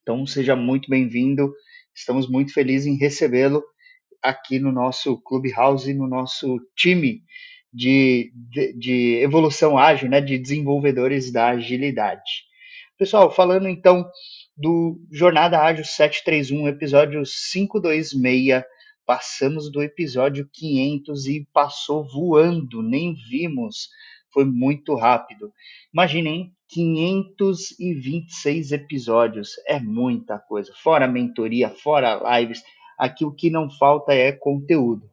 [0.00, 1.52] Então, seja muito bem-vindo,
[1.94, 3.62] estamos muito felizes em recebê-lo
[4.22, 7.22] aqui no nosso Clubhouse, no nosso time
[7.70, 12.48] de, de, de, evolução ágil, né, de desenvolvedores da agilidade.
[12.96, 14.10] Pessoal, falando então
[14.60, 18.62] do Jornada Ágil 731, episódio 526,
[19.06, 23.88] Passamos do episódio 500 e passou voando, nem vimos.
[24.32, 25.52] Foi muito rápido.
[25.92, 29.54] Imaginem 526 episódios.
[29.66, 30.72] É muita coisa.
[30.76, 32.62] Fora mentoria, fora lives.
[32.98, 35.10] Aqui o que não falta é conteúdo.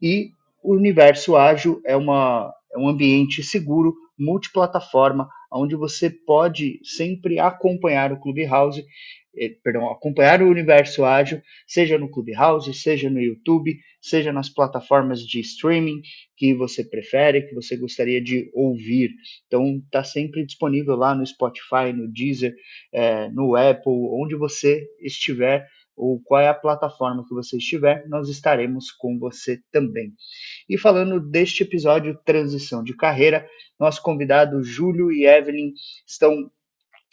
[0.00, 0.30] E
[0.62, 8.12] o universo ágil é, uma, é um ambiente seguro, multiplataforma, onde você pode sempre acompanhar
[8.12, 8.84] o Clubhouse
[9.36, 15.20] eh, perdão, acompanhar o universo ágil, seja no Clubhouse, seja no YouTube, seja nas plataformas
[15.20, 16.02] de streaming
[16.36, 19.10] que você prefere, que você gostaria de ouvir.
[19.46, 22.54] Então, está sempre disponível lá no Spotify, no Deezer,
[22.92, 28.28] é, no Apple, onde você estiver, ou qual é a plataforma que você estiver, nós
[28.28, 30.12] estaremos com você também.
[30.68, 33.46] E falando deste episódio Transição de Carreira,
[33.78, 35.72] nosso convidado Júlio e Evelyn
[36.06, 36.50] estão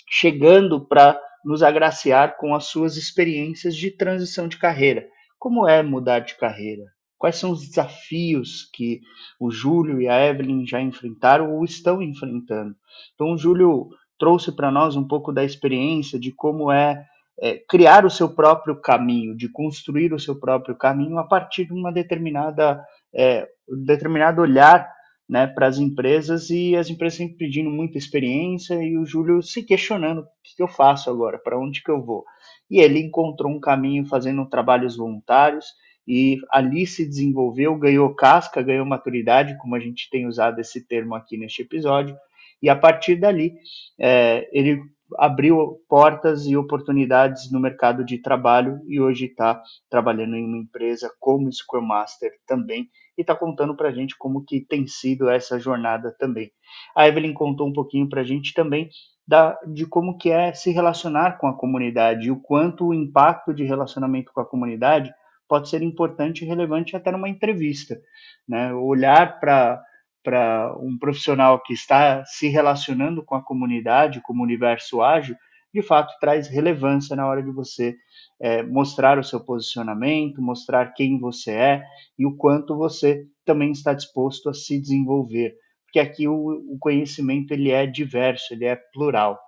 [0.10, 5.08] chegando para nos agraciar com as suas experiências de transição de carreira.
[5.40, 6.84] Como é mudar de carreira?
[7.18, 9.00] Quais são os desafios que
[9.40, 12.76] o Júlio e a Evelyn já enfrentaram ou estão enfrentando?
[13.14, 17.04] Então, o Júlio trouxe para nós um pouco da experiência de como é,
[17.42, 21.74] é, criar o seu próprio caminho, de construir o seu próprio caminho a partir de
[21.74, 22.80] uma determinada
[23.14, 23.48] é,
[23.86, 24.88] determinado olhar
[25.28, 29.64] né, para as empresas e as empresas sempre pedindo muita experiência e o Júlio se
[29.64, 32.26] questionando o que, que eu faço agora, para onde que eu vou.
[32.70, 35.66] E ele encontrou um caminho fazendo trabalhos voluntários
[36.06, 41.16] e ali se desenvolveu, ganhou casca, ganhou maturidade, como a gente tem usado esse termo
[41.16, 42.16] aqui neste episódio,
[42.62, 43.54] e a partir dali
[44.00, 44.82] é, ele
[45.18, 51.12] abriu portas e oportunidades no mercado de trabalho e hoje está trabalhando em uma empresa
[51.20, 55.60] como Scrum Master também e está contando para a gente como que tem sido essa
[55.60, 56.52] jornada também.
[56.96, 58.90] A Evelyn contou um pouquinho para a gente também
[59.28, 63.54] da, de como que é se relacionar com a comunidade e o quanto o impacto
[63.54, 65.14] de relacionamento com a comunidade
[65.48, 68.00] pode ser importante e relevante até numa entrevista,
[68.48, 68.74] né?
[68.74, 69.82] Olhar para
[70.24, 75.36] para um profissional que está se relacionando com a comunidade, como o universo ágil,
[75.74, 77.96] de fato traz relevância na hora de você
[78.40, 81.84] é, mostrar o seu posicionamento, mostrar quem você é
[82.20, 85.56] e o quanto você também está disposto a se desenvolver,
[85.86, 89.40] porque aqui o, o conhecimento ele é diverso, ele é plural.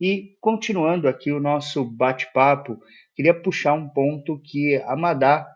[0.00, 2.78] E continuando aqui o nosso bate-papo,
[3.14, 5.46] queria puxar um ponto que a Madá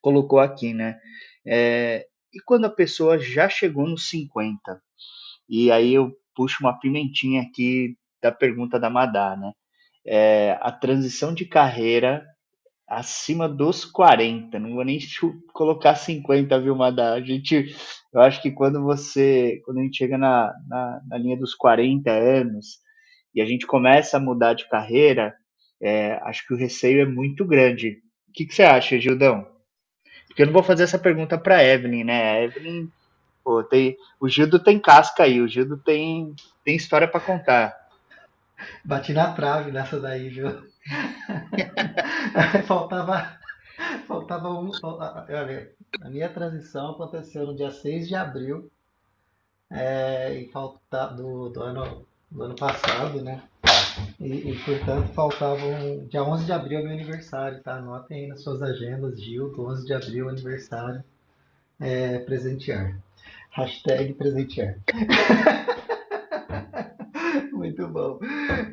[0.00, 0.98] colocou aqui, né?
[1.46, 4.80] É, e quando a pessoa já chegou nos 50?
[5.48, 9.52] E aí eu puxo uma pimentinha aqui da pergunta da Madá, né?
[10.06, 12.24] É, a transição de carreira
[12.88, 14.98] acima dos 40, não vou nem
[15.52, 17.12] colocar 50, viu, Madá?
[17.14, 17.72] A gente,
[18.12, 22.10] eu acho que quando você, quando a gente chega na, na, na linha dos 40
[22.10, 22.78] anos
[23.32, 25.34] e a gente começa a mudar de carreira,
[25.80, 28.02] é, acho que o receio é muito grande.
[28.28, 29.46] O que, que você acha, Gildão?
[30.30, 32.30] Porque eu não vou fazer essa pergunta para Evelyn, né?
[32.30, 32.88] A Evelyn,
[33.42, 37.76] pô, tem, o Gildo tem casca aí, o Gildo tem, tem história para contar.
[38.84, 40.62] Bati na trave nessa daí, viu?
[42.64, 43.36] faltava,
[44.06, 44.70] faltava um.
[44.82, 48.70] Olha, a minha transição aconteceu no dia 6 de abril
[49.68, 53.42] é, e falta, do, do, ano, do ano passado, né?
[54.20, 56.06] E, e, portanto, faltavam.
[56.08, 57.76] Dia 11 de abril é meu aniversário, tá?
[57.76, 61.02] Anotem aí nas suas agendas, Gil, 11 de abril, aniversário.
[61.80, 63.00] É, presentear.
[63.50, 64.76] Hashtag presentear.
[67.52, 68.18] Muito bom.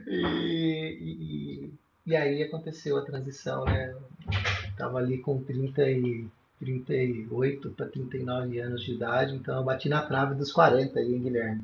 [0.07, 1.73] E, e,
[2.05, 3.95] e, aí aconteceu a transição, né?
[4.77, 6.27] Tava ali com 30 e,
[6.59, 11.61] 38 para 39 anos de idade, então eu bati na trave dos 40 aí, Guilherme?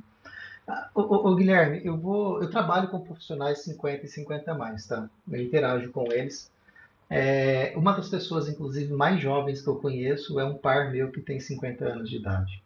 [0.95, 5.10] Ô, Guilherme, eu vou, eu trabalho com profissionais 50 e 50 a mais, tá?
[5.30, 6.49] Eu interajo com eles.
[7.10, 11.21] É, uma das pessoas, inclusive, mais jovens que eu conheço é um par meu que
[11.21, 12.63] tem 50 anos de idade.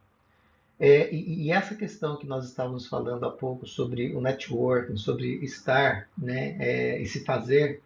[0.79, 5.43] É, e, e, essa questão que nós estávamos falando há pouco sobre o networking, sobre
[5.43, 7.81] estar, né, é, e se fazer,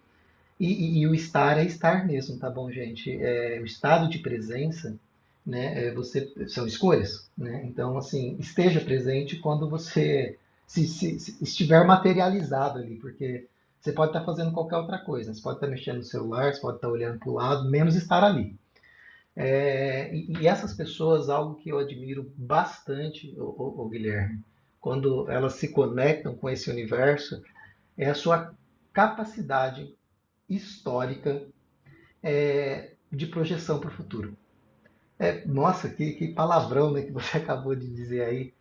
[0.59, 3.11] e, e, e, o estar é estar mesmo, tá bom, gente?
[3.11, 4.95] É, o estado de presença
[5.45, 5.87] né?
[5.87, 7.63] É, você são escolhas, né?
[7.65, 10.37] Então, assim, esteja presente quando você
[10.67, 13.47] se, se, se estiver materializado ali, porque
[13.81, 15.33] você pode estar fazendo qualquer outra coisa.
[15.33, 18.23] Você pode estar mexendo no celular, você pode estar olhando para o lado, menos estar
[18.23, 18.55] ali.
[19.35, 24.39] É, e, e, essas pessoas, algo que eu admiro bastante, o, o, o, Guilherme,
[24.79, 27.41] quando elas se conectam com esse universo,
[27.97, 28.53] é a sua
[28.93, 29.95] capacidade
[30.49, 31.43] histórica
[32.21, 34.37] é, de projeção para o futuro.
[35.21, 38.53] É, nossa, que, que palavrão né, que você acabou de dizer aí.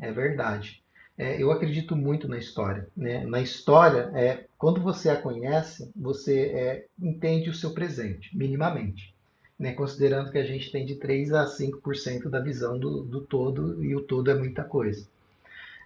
[0.00, 0.82] É verdade.
[1.16, 2.88] É, eu acredito muito na história.
[2.96, 3.24] Né?
[3.24, 9.14] Na história, é, quando você a conhece, você é, entende o seu presente, minimamente.
[9.56, 9.72] Né?
[9.72, 13.94] Considerando que a gente tem de 3 a 5% da visão do, do todo, e
[13.94, 15.06] o todo é muita coisa.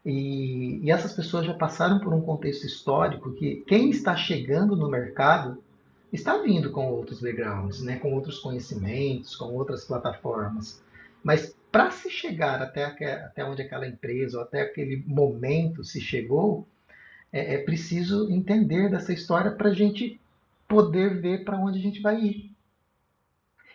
[0.07, 4.89] E, e essas pessoas já passaram por um contexto histórico que quem está chegando no
[4.89, 5.63] mercado
[6.13, 10.83] está vindo com outros backgrounds, né, com outros conhecimentos, com outras plataformas.
[11.23, 16.67] Mas para se chegar até, até onde aquela empresa ou até aquele momento se chegou,
[17.33, 20.21] é, é preciso entender dessa história para a gente
[20.67, 22.59] poder ver para onde a gente vai ir.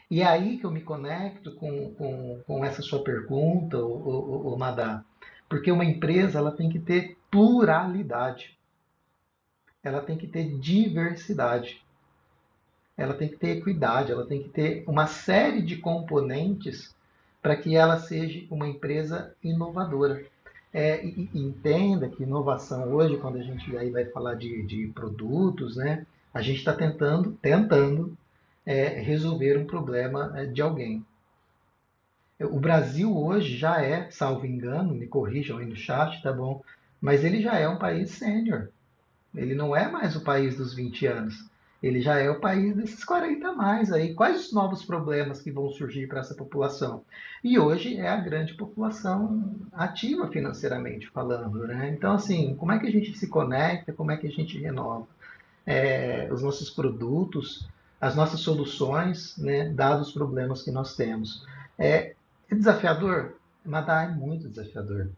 [0.10, 5.04] E é aí que eu me conecto com, com, com essa sua pergunta, o, Madá.
[5.50, 8.58] Porque uma empresa ela tem que ter pluralidade.
[9.84, 11.83] Ela tem que ter diversidade.
[12.98, 16.94] Ela tem que ter equidade, ela tem que ter uma série de componentes
[17.42, 20.24] para que ela seja uma empresa inovadora.
[20.72, 24.88] É, e, e entenda que inovação hoje, quando a gente aí vai falar de, de
[24.88, 28.18] produtos, né, a gente está tentando, tentando
[28.66, 31.06] é, resolver um problema é, de alguém.
[32.40, 36.64] O Brasil hoje já é, salvo engano, me corrijam aí no chat, tá bom?
[37.00, 38.70] Mas ele já é um país sênior.
[39.36, 41.46] Ele não é mais o país dos 20 anos.
[41.84, 44.14] Ele já é o país desses 40 a mais aí.
[44.14, 47.04] Quais os novos problemas que vão surgir para essa população?
[47.44, 51.94] E hoje é a grande população ativa financeiramente falando, né?
[51.94, 53.92] Então, assim, como é que a gente se conecta?
[53.92, 55.06] Como é que a gente renova
[55.66, 57.68] é, os nossos produtos,
[58.00, 61.46] as nossas soluções, né, dados os problemas que nós temos?
[61.78, 62.14] É,
[62.50, 63.34] é desafiador?
[63.66, 65.10] Matar é muito desafiador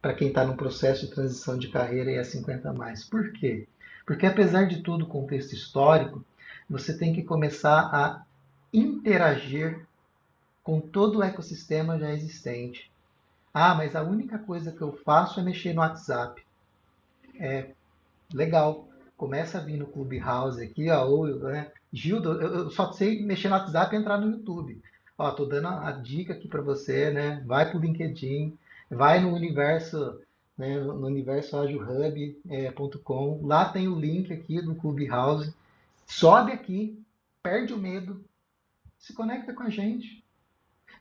[0.00, 3.04] para quem está no processo de transição de carreira e é 50 a mais.
[3.04, 3.66] Por quê?
[4.06, 6.24] Porque apesar de todo o contexto histórico,
[6.70, 8.24] você tem que começar a
[8.72, 9.84] interagir
[10.62, 12.90] com todo o ecossistema já existente.
[13.52, 16.42] Ah, mas a única coisa que eu faço é mexer no WhatsApp.
[17.38, 17.70] É
[18.32, 18.88] legal.
[19.16, 21.72] Começa a vir no Clubhouse aqui, ó, ou, né?
[21.92, 24.80] Gildo, eu só sei mexer no WhatsApp e entrar no YouTube.
[25.16, 27.42] Ó, tô dando a dica aqui para você, né?
[27.46, 28.56] Vai pro LinkedIn,
[28.90, 30.20] vai no universo
[30.56, 33.40] né, no universoagilhub.com.
[33.42, 35.54] É, Lá tem o link aqui do Clubhouse.
[36.06, 37.02] Sobe aqui,
[37.42, 38.24] perde o medo,
[38.98, 40.24] se conecta com a gente.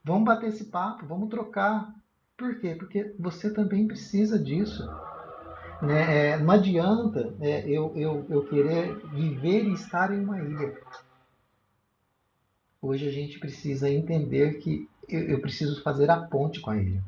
[0.03, 1.93] Vamos bater esse papo, vamos trocar.
[2.37, 2.75] Por quê?
[2.75, 4.85] Porque você também precisa disso.
[5.81, 6.31] Né?
[6.31, 10.77] É, não adianta é, eu, eu, eu querer viver e estar em uma ilha.
[12.81, 17.01] Hoje a gente precisa entender que eu, eu preciso fazer a ponte com a ilha.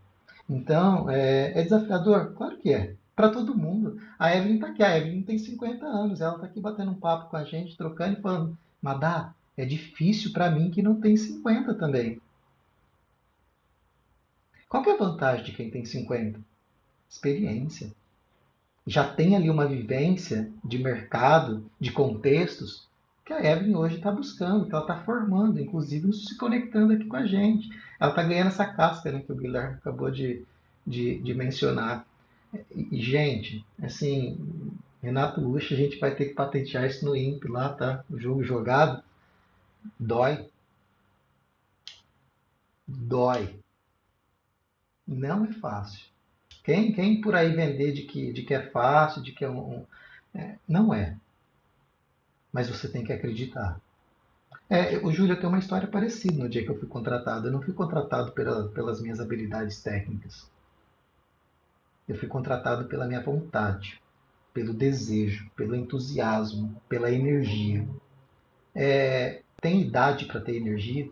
[0.50, 2.34] Então, é, é desafiador?
[2.34, 2.96] Claro que é.
[3.16, 4.00] Para todo mundo.
[4.18, 4.84] A Evelyn está aqui.
[4.84, 6.22] A Evelyn tem 50 anos.
[6.22, 10.32] Ela está aqui batendo um papo com a gente, trocando e falando: Madá, é difícil
[10.32, 12.22] para mim que não tem 50 também.
[14.70, 16.40] Qual é a vantagem de quem tem 50?
[17.10, 17.92] Experiência.
[18.86, 22.88] Já tem ali uma vivência de mercado, de contextos,
[23.26, 27.18] que a Evelyn hoje está buscando, que ela está formando, inclusive se conectando aqui com
[27.18, 27.70] a gente.
[28.00, 30.46] Ela está ganhando essa casca né, que o Guilherme acabou de,
[30.86, 32.06] de, de mencionar.
[32.74, 34.38] E, gente, assim,
[35.02, 38.04] Renato Luxa, a gente vai ter que patentear isso no INPE lá, tá?
[38.10, 39.04] O jogo jogado
[40.00, 40.48] dói.
[42.88, 43.60] Dói.
[45.06, 46.06] Não é fácil.
[46.64, 49.80] Quem, quem por aí vender de que, de que é fácil, de que é um.
[49.80, 49.86] um
[50.36, 51.16] é, não é
[52.52, 53.80] mas você tem que acreditar.
[54.70, 57.48] É, o Júlio tem uma história parecida no dia que eu fui contratado.
[57.48, 60.50] Eu não fui contratado pela, pelas minhas habilidades técnicas.
[62.08, 64.02] Eu fui contratado pela minha vontade,
[64.54, 67.88] pelo desejo, pelo entusiasmo, pela energia.
[68.76, 71.10] É, tem idade para ter energia?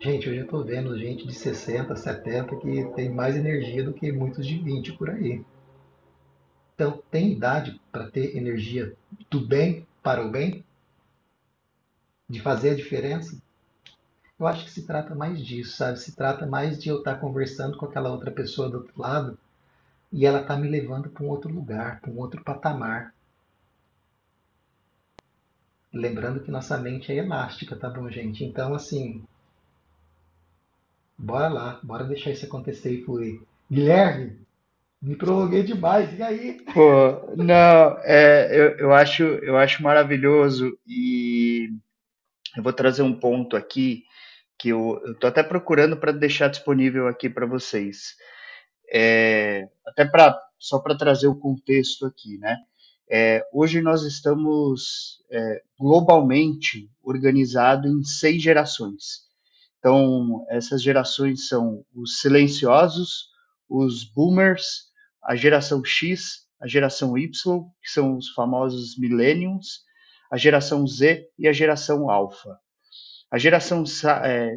[0.00, 4.12] Gente, hoje eu estou vendo gente de 60, 70 que tem mais energia do que
[4.12, 5.44] muitos de 20 por aí.
[6.74, 8.94] Então, tem idade para ter energia
[9.30, 10.65] do bem para o bem?
[12.28, 13.40] De fazer a diferença,
[14.38, 15.98] eu acho que se trata mais disso, sabe?
[15.98, 19.38] Se trata mais de eu estar conversando com aquela outra pessoa do outro lado
[20.12, 23.14] e ela tá me levando para um outro lugar, para um outro patamar.
[25.92, 28.44] Lembrando que nossa mente é elástica, tá bom, gente?
[28.44, 29.24] Então, assim,
[31.16, 33.40] bora lá, bora deixar isso acontecer e fluir.
[33.70, 34.38] Guilherme,
[35.00, 36.60] me prolonguei demais, e aí?
[36.74, 41.15] Pô, não, é, eu, eu, acho, eu acho maravilhoso e
[42.56, 44.04] eu vou trazer um ponto aqui
[44.58, 48.16] que eu estou até procurando para deixar disponível aqui para vocês.
[48.92, 52.56] É, até para só para trazer o contexto aqui, né?
[53.08, 59.26] É, hoje nós estamos é, globalmente organizados em seis gerações.
[59.78, 63.28] Então, essas gerações são os silenciosos,
[63.68, 64.86] os boomers,
[65.22, 67.30] a geração X, a geração Y,
[67.82, 69.85] que são os famosos millennials,
[70.30, 72.56] a geração Z e a geração Alpha.
[73.30, 73.84] A geração
[74.24, 74.56] é,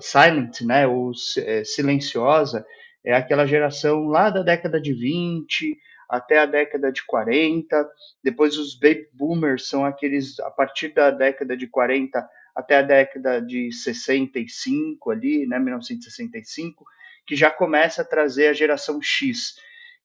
[0.00, 2.64] silent, né, ou é, silenciosa,
[3.04, 7.88] é aquela geração lá da década de 20 até a década de 40.
[8.22, 13.40] Depois os baby boomers são aqueles a partir da década de 40 até a década
[13.40, 16.84] de 65 ali, né, 1965,
[17.24, 19.54] que já começa a trazer a geração X,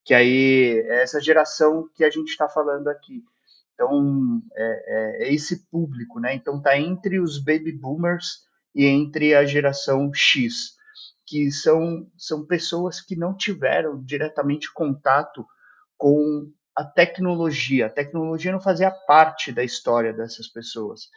[0.05, 3.23] que aí é essa geração que a gente está falando aqui.
[3.73, 6.33] Então, é, é, é, esse público, né?
[6.35, 8.43] Então, tá entre os baby boomers
[8.75, 10.75] e entre a geração X,
[11.25, 15.45] que são, são pessoas que não tiveram diretamente contato
[15.97, 17.87] com a tecnologia.
[17.87, 21.09] A tecnologia não fazia parte da história dessas pessoas.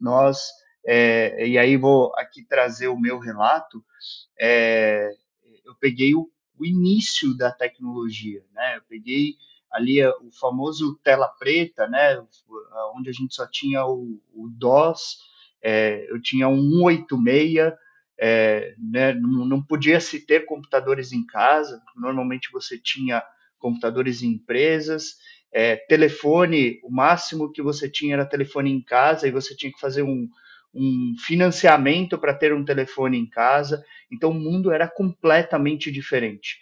[0.00, 0.48] Nós,
[0.86, 3.84] é, e aí vou aqui trazer o meu relato,
[4.38, 5.10] é,
[5.64, 8.76] eu peguei o, o, início da tecnologia, né?
[8.78, 9.36] Eu peguei
[9.72, 12.22] ali o famoso tela preta, né?
[12.94, 15.18] Onde a gente só tinha o, o DOS,
[15.62, 17.72] é, eu tinha um 186,
[18.18, 19.14] é, né?
[19.14, 23.22] não, não podia se ter computadores em casa, normalmente você tinha
[23.58, 25.16] computadores em empresas,
[25.52, 29.80] é, telefone, o máximo que você tinha era telefone em casa e você tinha que
[29.80, 30.28] fazer um,
[30.74, 33.84] um financiamento para ter um telefone em casa.
[34.10, 36.58] Então o mundo era completamente diferente.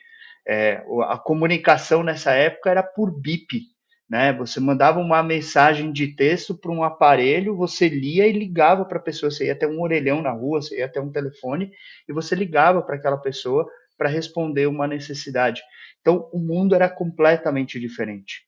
[0.46, 3.60] É, a comunicação nessa época era por bip,
[4.08, 4.32] né?
[4.32, 9.02] Você mandava uma mensagem de texto para um aparelho, você lia e ligava para a
[9.02, 9.30] pessoa.
[9.30, 11.70] Você ia até um orelhão na rua, você ia até um telefone
[12.08, 15.62] e você ligava para aquela pessoa para responder uma necessidade.
[16.00, 18.42] Então, o mundo era completamente diferente.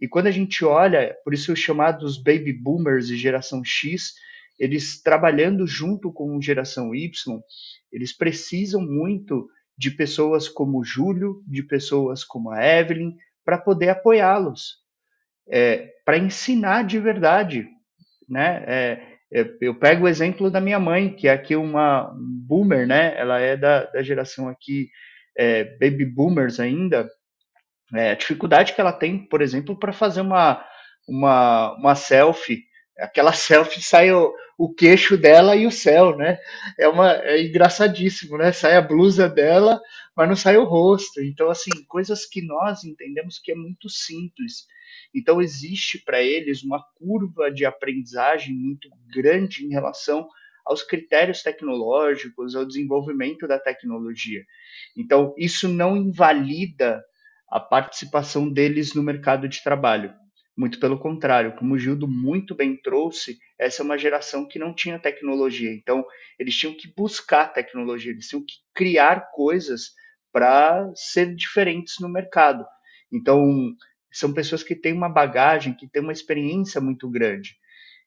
[0.00, 4.12] E quando a gente olha, por isso os chamados baby boomers e geração X,
[4.58, 7.40] eles trabalhando junto com geração Y,
[7.90, 9.48] eles precisam muito
[9.80, 14.76] de pessoas como o Júlio, de pessoas como a Evelyn, para poder apoiá-los,
[15.48, 17.66] é, para ensinar de verdade.
[18.28, 18.62] Né?
[18.66, 19.02] É,
[19.32, 23.18] é, eu pego o exemplo da minha mãe, que é aqui uma um boomer, né?
[23.18, 24.90] ela é da, da geração aqui
[25.34, 27.08] é, baby boomers ainda,
[27.94, 30.62] é, a dificuldade que ela tem, por exemplo, para fazer uma,
[31.08, 32.64] uma, uma selfie,
[32.98, 36.38] aquela selfie sai o, o queixo dela e o céu, né?
[36.78, 38.52] É, uma, é engraçadíssimo, né?
[38.52, 39.80] Sai a blusa dela,
[40.16, 41.22] mas não sai o rosto.
[41.22, 44.66] Então, assim, coisas que nós entendemos que é muito simples.
[45.14, 50.28] Então, existe para eles uma curva de aprendizagem muito grande em relação
[50.64, 54.44] aos critérios tecnológicos, ao desenvolvimento da tecnologia.
[54.96, 57.02] Então, isso não invalida
[57.50, 60.14] a participação deles no mercado de trabalho.
[60.60, 64.74] Muito pelo contrário, como o Gildo muito bem trouxe, essa é uma geração que não
[64.74, 65.72] tinha tecnologia.
[65.72, 66.04] Então,
[66.38, 69.94] eles tinham que buscar tecnologia, eles tinham que criar coisas
[70.30, 72.66] para ser diferentes no mercado.
[73.10, 73.72] Então,
[74.12, 77.56] são pessoas que têm uma bagagem, que têm uma experiência muito grande.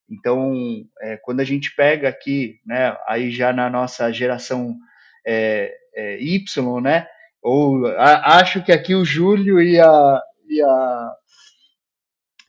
[0.08, 0.54] Então,
[1.02, 4.78] é, quando a gente pega aqui, né, aí já na nossa geração
[5.26, 7.08] é, é, Y, né,
[7.42, 11.12] ou a, acho que aqui o Júlio e a, e a,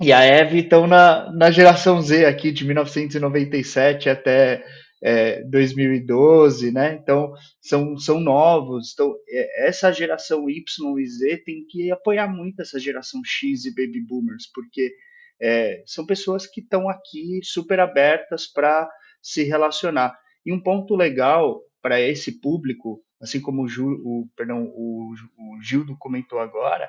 [0.01, 4.65] e a Eve estão na, na geração Z aqui, de 1997 até
[5.03, 6.95] é, 2012, né?
[6.95, 8.93] Então, são, são novos.
[8.93, 13.71] Então, é, essa geração Y e Z tem que apoiar muito essa geração X e
[13.71, 14.95] Baby Boomers, porque
[15.41, 18.89] é, são pessoas que estão aqui super abertas para
[19.23, 20.19] se relacionar.
[20.45, 25.63] E um ponto legal para esse público, assim como o, Ju, o, perdão, o, o
[25.63, 26.89] Gildo comentou agora,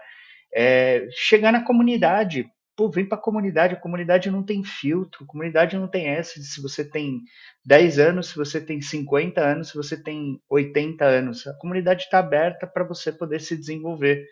[0.54, 2.50] é chegar na comunidade.
[2.76, 6.42] Pô, vem para a comunidade, a comunidade não tem filtro, a comunidade não tem essa
[6.42, 7.22] se você tem
[7.66, 11.48] 10 anos, se você tem 50 anos, se você tem 80 anos.
[11.48, 14.26] A comunidade está aberta para você poder se desenvolver.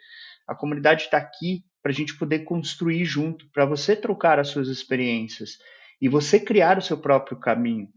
[0.45, 4.67] A comunidade está aqui para a gente poder construir junto, para você trocar as suas
[4.67, 5.57] experiências
[6.01, 7.87] e você criar o seu próprio caminho.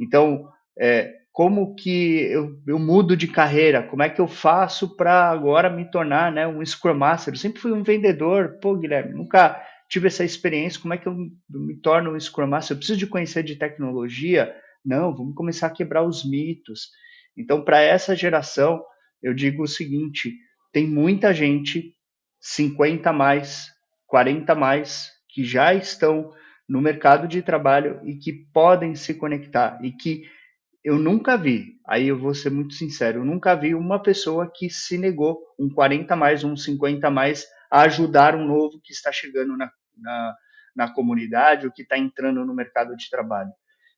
[0.00, 3.82] Então, é, como que eu, eu, mudo de carreira?
[3.82, 7.34] Como é que eu faço para agora me tornar né, um Scrum Master?
[7.34, 9.60] Eu sempre fui um vendedor, pô, Guilherme, nunca
[9.94, 10.80] tive essa experiência.
[10.80, 11.14] Como é que eu
[11.48, 12.74] me torno um Scrum Master?
[12.74, 14.52] Eu preciso de conhecer de tecnologia?
[14.84, 16.90] Não, vamos começar a quebrar os mitos.
[17.36, 18.84] Então, para essa geração,
[19.22, 20.36] eu digo o seguinte:
[20.72, 21.94] tem muita gente
[22.40, 23.68] 50 mais,
[24.08, 26.32] 40 mais, que já estão
[26.68, 30.24] no mercado de trabalho e que podem se conectar e que
[30.82, 34.68] eu nunca vi, aí eu vou ser muito sincero, eu nunca vi uma pessoa que
[34.68, 39.56] se negou, um 40 mais, um 50 mais, a ajudar um novo que está chegando
[39.56, 40.36] na, na,
[40.74, 43.50] na comunidade ou que está entrando no mercado de trabalho.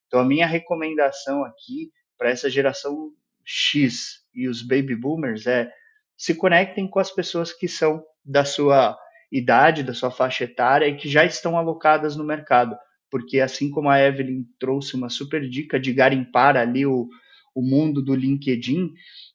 [0.07, 3.11] Então, a minha recomendação aqui para essa geração
[3.45, 5.71] X e os baby boomers é
[6.17, 8.99] se conectem com as pessoas que são da sua
[9.31, 12.77] idade, da sua faixa etária e que já estão alocadas no mercado.
[13.11, 17.09] Porque assim como a Evelyn trouxe uma super dica de garimpar ali o,
[17.55, 18.93] o mundo do LinkedIn,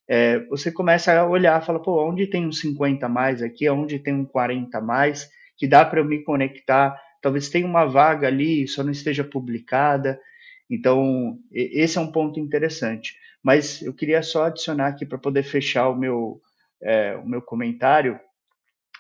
[0.08, 3.98] é, você começa a olhar, fala, pô, onde tem um 50 a mais aqui, onde
[4.00, 5.30] tem um 40 a mais,
[5.62, 10.20] que dá para eu me conectar, talvez tenha uma vaga ali, só não esteja publicada.
[10.68, 13.16] Então, esse é um ponto interessante.
[13.44, 16.42] Mas eu queria só adicionar aqui para poder fechar o meu,
[16.82, 18.20] é, o meu comentário,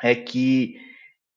[0.04, 0.76] é que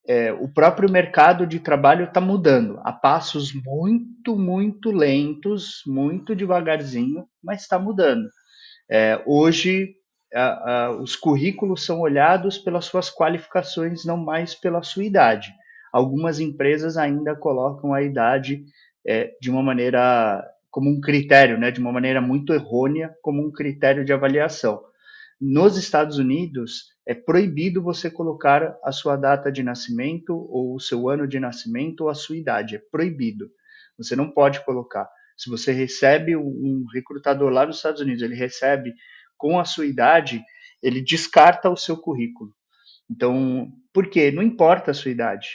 [0.06, 7.26] é, o próprio mercado de trabalho está mudando a passos muito, muito lentos, muito devagarzinho,
[7.42, 8.28] mas está mudando.
[8.90, 9.94] É, hoje,
[10.35, 15.53] a, a, os currículos são olhados pelas suas qualificações, não mais pela sua idade.
[15.93, 18.64] Algumas empresas ainda colocam a idade
[19.07, 23.53] é, de uma maneira como um critério, né, de uma maneira muito errônea, como um
[23.53, 24.82] critério de avaliação.
[25.41, 31.09] Nos Estados Unidos, é proibido você colocar a sua data de nascimento, ou o seu
[31.09, 32.74] ano de nascimento, ou a sua idade.
[32.74, 33.49] É proibido.
[33.97, 35.09] Você não pode colocar.
[35.37, 38.95] Se você recebe um recrutador lá nos Estados Unidos, ele recebe
[39.37, 40.43] com a sua idade,
[40.82, 42.53] ele descarta o seu currículo.
[43.11, 44.30] Então, por quê?
[44.30, 45.49] Não importa a sua idade.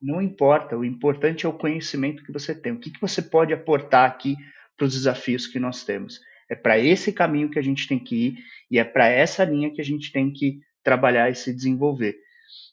[0.00, 0.76] Não importa.
[0.76, 2.72] O importante é o conhecimento que você tem.
[2.72, 4.36] O que, que você pode aportar aqui
[4.76, 6.20] para os desafios que nós temos?
[6.48, 8.38] É para esse caminho que a gente tem que ir
[8.70, 12.16] e é para essa linha que a gente tem que trabalhar e se desenvolver.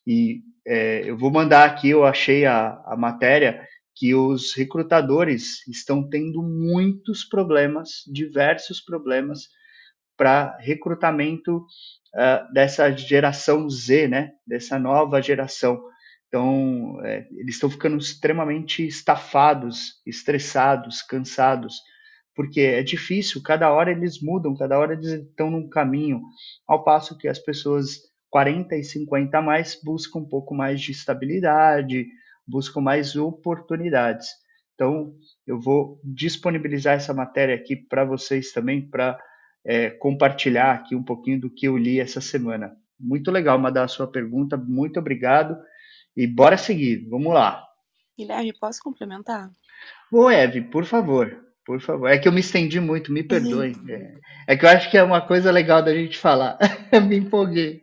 [0.06, 6.08] E é, eu vou mandar aqui, eu achei a, a matéria que os recrutadores estão
[6.08, 9.50] tendo muitos problemas, diversos problemas,
[10.18, 14.32] para recrutamento uh, dessa geração Z, né?
[14.46, 15.82] Dessa nova geração.
[16.28, 21.80] Então, é, eles estão ficando extremamente estafados, estressados, cansados,
[22.36, 26.24] porque é difícil, cada hora eles mudam, cada hora eles estão num caminho,
[26.68, 28.00] ao passo que as pessoas
[28.32, 32.08] 40 e 50 a mais buscam um pouco mais de estabilidade,
[32.48, 34.28] buscam mais oportunidades.
[34.74, 35.14] Então,
[35.46, 39.20] eu vou disponibilizar essa matéria aqui para vocês também, para
[39.66, 42.76] é, compartilhar aqui um pouquinho do que eu li essa semana.
[43.00, 45.58] Muito legal, mandar a sua pergunta, muito obrigado.
[46.16, 47.66] E bora seguir, vamos lá.
[48.18, 49.50] Guilherme, posso complementar?
[50.12, 51.44] Ô, Eve, por favor.
[51.66, 52.08] Por favor.
[52.10, 53.74] É que eu me estendi muito, me perdoe.
[53.90, 56.58] É, é que eu acho que é uma coisa legal da gente falar.
[57.08, 57.82] me empolguei.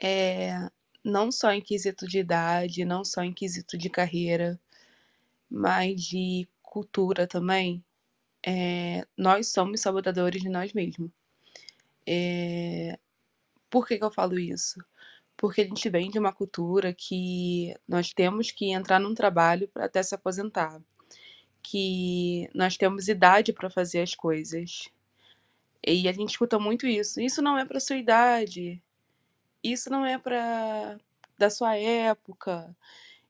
[0.00, 0.68] É,
[1.04, 4.58] não só em quesito de idade, não só em quesito de carreira,
[5.50, 7.82] mas de cultura também.
[8.46, 11.10] É, nós somos sabotadores de nós mesmos.
[12.06, 12.98] É,
[13.70, 14.80] por que, que eu falo isso?
[15.36, 19.86] Porque a gente vem de uma cultura que nós temos que entrar num trabalho para
[19.86, 20.80] até se aposentar
[21.62, 24.88] que nós temos idade para fazer as coisas.
[25.86, 27.20] E a gente escuta muito isso.
[27.20, 28.82] Isso não é para sua idade.
[29.62, 30.98] Isso não é para
[31.38, 32.76] da sua época.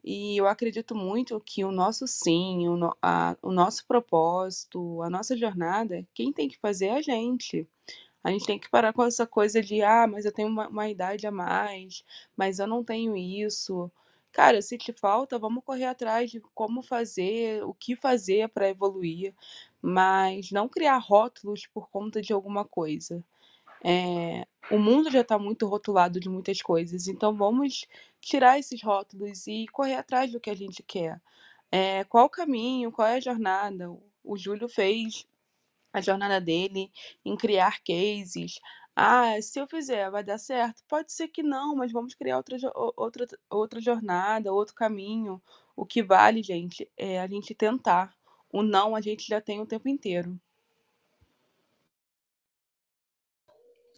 [0.06, 5.10] E eu acredito muito que o nosso sim, o, no, a, o nosso propósito, a
[5.10, 7.68] nossa jornada, quem tem que fazer é a gente.
[8.24, 10.88] A gente tem que parar com essa coisa de, ah, mas eu tenho uma, uma
[10.88, 12.04] idade a mais,
[12.36, 13.90] mas eu não tenho isso.
[14.32, 19.34] Cara, se te falta, vamos correr atrás de como fazer, o que fazer para evoluir,
[19.82, 23.24] mas não criar rótulos por conta de alguma coisa.
[23.84, 27.86] É, o mundo já está muito rotulado de muitas coisas, então vamos
[28.20, 31.20] tirar esses rótulos e correr atrás do que a gente quer.
[31.70, 33.90] É, qual o caminho, qual é a jornada?
[34.24, 35.26] O Júlio fez
[35.92, 36.90] a jornada dele
[37.24, 38.60] em criar cases,
[38.98, 40.82] ah, se eu fizer, vai dar certo?
[40.88, 42.56] Pode ser que não, mas vamos criar outra,
[42.96, 45.40] outra, outra jornada, outro caminho.
[45.76, 48.16] O que vale, gente, é a gente tentar.
[48.50, 50.40] O não a gente já tem o tempo inteiro.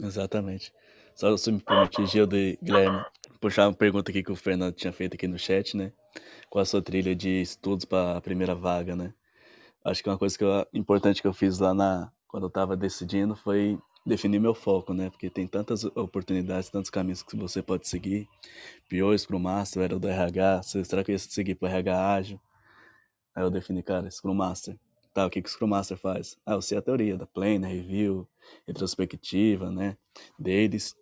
[0.01, 0.73] Exatamente.
[1.15, 3.05] Só se me permitir, Gildo e Guilherme,
[3.41, 5.93] puxar uma pergunta aqui que o Fernando tinha feito aqui no chat, né?
[6.49, 9.13] Qual a sua trilha de estudos para a primeira vaga, né?
[9.85, 12.77] Acho que uma coisa que eu, importante que eu fiz lá na quando eu estava
[12.77, 15.11] decidindo foi definir meu foco, né?
[15.11, 18.29] Porque tem tantas oportunidades, tantos caminhos que você pode seguir.
[18.89, 22.41] Pior, Scrum Master, era do RH, será que eu ia seguir para RH ágil?
[23.35, 24.79] Aí eu defini, cara, Scrum Master.
[25.19, 26.37] Tá, o que, que o Scrum Master faz?
[26.47, 28.25] Ah, eu sei a teoria da plane, review,
[28.69, 29.97] retrospectiva, né?
[30.39, 30.95] Deles.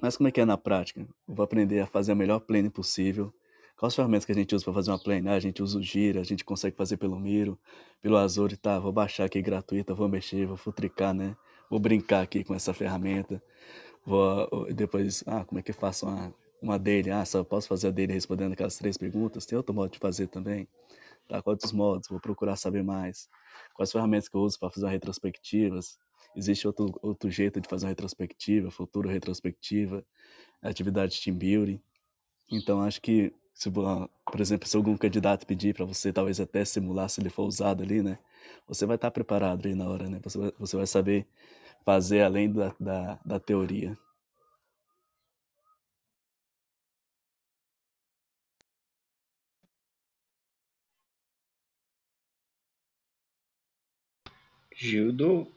[0.00, 1.00] Mas como é que é na prática?
[1.00, 3.34] Eu vou aprender a fazer a melhor plane possível.
[3.76, 5.28] Quais ferramentas que a gente usa para fazer uma plane?
[5.28, 7.58] Ah, a gente usa o Gira, a gente consegue fazer pelo Miro,
[8.00, 8.78] pelo Azure, tá?
[8.78, 11.36] Vou baixar aqui gratuita, vou mexer, vou futricar, né?
[11.68, 13.42] vou brincar aqui com essa ferramenta,
[14.06, 16.32] vou depois, ah, como é que eu faço uma,
[16.62, 17.10] uma dele?
[17.10, 19.44] Ah, só posso fazer a dele respondendo aquelas três perguntas?
[19.44, 20.68] Tem outro modo de fazer também?
[21.28, 21.42] Tá,
[21.74, 22.08] modos?
[22.08, 23.28] Vou procurar saber mais.
[23.74, 25.98] Quais ferramentas que eu uso para fazer retrospectivas?
[26.34, 30.04] Existe outro, outro jeito de fazer uma retrospectiva, futuro retrospectiva,
[30.62, 31.80] atividade team building.
[32.50, 37.10] Então, acho que, se, por exemplo, se algum candidato pedir para você talvez até simular
[37.10, 38.18] se ele for usado ali, né?
[38.66, 40.20] Você vai estar preparado ali na hora, né?
[40.24, 41.26] Você vai, você vai saber
[41.84, 43.96] fazer além da, da, da teoria.
[54.80, 55.48] Gildo,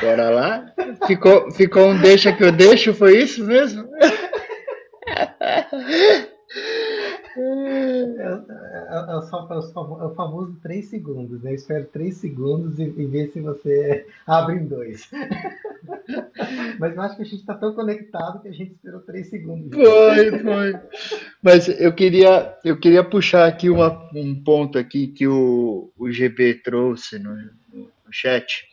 [0.00, 0.64] bora lá?
[1.06, 3.86] Ficou, ficou um deixa que eu deixo, foi isso mesmo?
[7.36, 11.54] É, é, é, é o famoso 3 segundos, né?
[11.54, 15.08] Espero 3 segundos e, e ver se você abre em dois.
[16.78, 19.70] Mas eu acho que a gente está tão conectado que a gente esperou 3 segundos.
[19.74, 20.80] Foi, foi.
[21.42, 26.62] Mas eu queria, eu queria puxar aqui uma, um ponto aqui que o, o GB
[26.62, 27.34] trouxe no,
[27.72, 28.64] no chat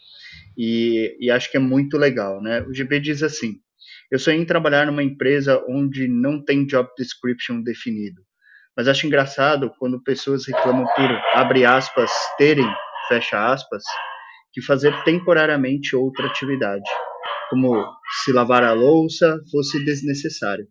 [0.57, 2.61] e, e acho que é muito legal, né?
[2.63, 3.59] O GB diz assim,
[4.11, 8.21] eu sonhei em trabalhar numa empresa onde não tem job description definido.
[8.79, 12.65] Mas acho engraçado quando pessoas reclamam por, abre aspas, terem,
[13.09, 13.83] fecha aspas,
[14.53, 16.89] que fazer temporariamente outra atividade,
[17.49, 17.73] como
[18.23, 20.65] se lavar a louça fosse desnecessário.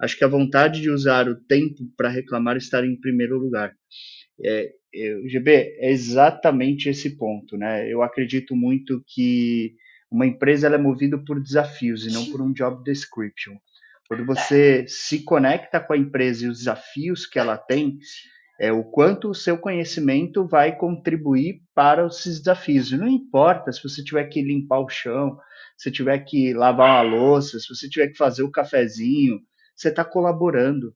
[0.00, 3.72] Acho que a vontade de usar o tempo para reclamar está em primeiro lugar.
[4.44, 7.92] É, é, GB, é exatamente esse ponto, né?
[7.92, 9.74] Eu acredito muito que
[10.08, 13.56] uma empresa é movida por desafios e não por um job description.
[14.10, 17.96] Quando você se conecta com a empresa e os desafios que ela tem,
[18.58, 22.90] é o quanto o seu conhecimento vai contribuir para esses desafios.
[22.90, 25.38] Não importa se você tiver que limpar o chão,
[25.78, 29.38] se tiver que lavar uma louça, se você tiver que fazer o cafezinho,
[29.76, 30.92] você está colaborando.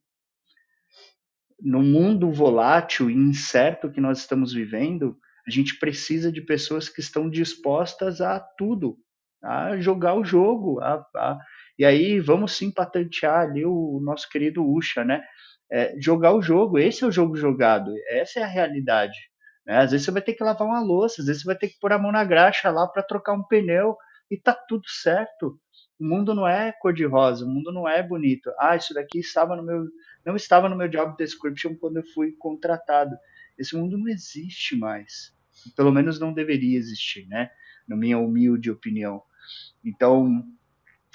[1.60, 7.00] No mundo volátil e incerto que nós estamos vivendo, a gente precisa de pessoas que
[7.00, 8.96] estão dispostas a tudo,
[9.40, 11.38] a jogar o jogo, a, a
[11.78, 15.22] e aí vamos sim patentear ali o nosso querido Usha, né?
[15.70, 19.18] É, jogar o jogo, esse é o jogo jogado, essa é a realidade.
[19.66, 19.78] Né?
[19.78, 21.78] Às vezes você vai ter que lavar uma louça, às vezes você vai ter que
[21.80, 23.96] pôr a mão na graxa lá para trocar um pneu
[24.30, 25.58] e tá tudo certo.
[25.98, 28.52] O mundo não é cor-de-rosa, o mundo não é bonito.
[28.58, 29.84] Ah, isso daqui estava no meu,
[30.24, 33.16] não estava no meu job description quando eu fui contratado.
[33.56, 35.32] Esse mundo não existe mais.
[35.76, 37.50] Pelo menos não deveria existir, né?
[37.88, 39.22] Na minha humilde opinião.
[39.84, 40.44] Então,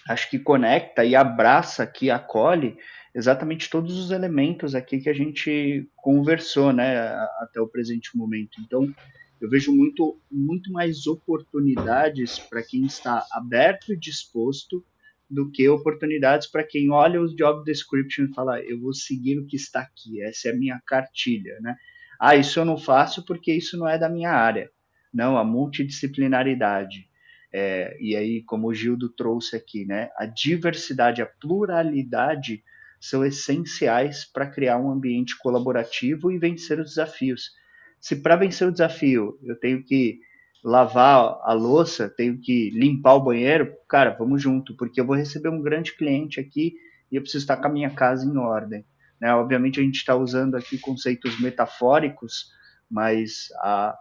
[0.07, 2.77] acho que conecta e abraça aqui, acolhe
[3.13, 7.09] exatamente todos os elementos aqui que a gente conversou, né,
[7.41, 8.59] até o presente momento.
[8.61, 8.93] Então,
[9.41, 14.83] eu vejo muito, muito mais oportunidades para quem está aberto e disposto
[15.29, 19.45] do que oportunidades para quem olha os job description e fala, eu vou seguir o
[19.45, 21.75] que está aqui, essa é a minha cartilha, né?
[22.19, 24.69] Ah, isso eu não faço porque isso não é da minha área.
[25.13, 27.08] Não, a multidisciplinaridade,
[27.51, 32.63] é, e aí, como o Gildo trouxe aqui, né, a diversidade, a pluralidade
[32.99, 37.51] são essenciais para criar um ambiente colaborativo e vencer os desafios.
[37.99, 40.19] Se para vencer o desafio eu tenho que
[40.63, 45.49] lavar a louça, tenho que limpar o banheiro, cara, vamos junto, porque eu vou receber
[45.49, 46.73] um grande cliente aqui
[47.11, 48.85] e eu preciso estar com a minha casa em ordem.
[49.19, 49.33] Né?
[49.33, 52.51] Obviamente a gente está usando aqui conceitos metafóricos,
[52.89, 53.97] mas a,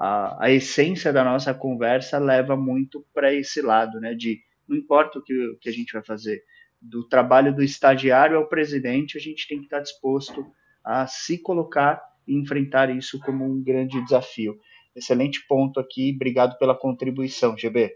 [0.00, 4.14] a, a essência da nossa conversa leva muito para esse lado, né?
[4.14, 6.42] De não importa o que, o que a gente vai fazer,
[6.80, 10.46] do trabalho do estagiário ao presidente, a gente tem que estar disposto
[10.82, 14.58] a se colocar e enfrentar isso como um grande desafio.
[14.96, 17.94] Excelente ponto aqui, obrigado pela contribuição, GB.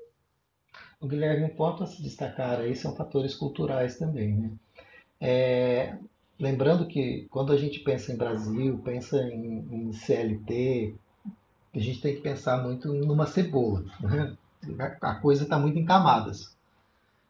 [1.00, 4.52] O Guilherme, um ponto a se destacar aí são fatores culturais também, né?
[5.18, 5.96] É,
[6.38, 10.94] lembrando que quando a gente pensa em Brasil, pensa em, em CLT,
[11.74, 13.84] a gente tem que pensar muito numa cebola.
[14.00, 14.36] Né?
[15.00, 16.54] A coisa está muito em camadas.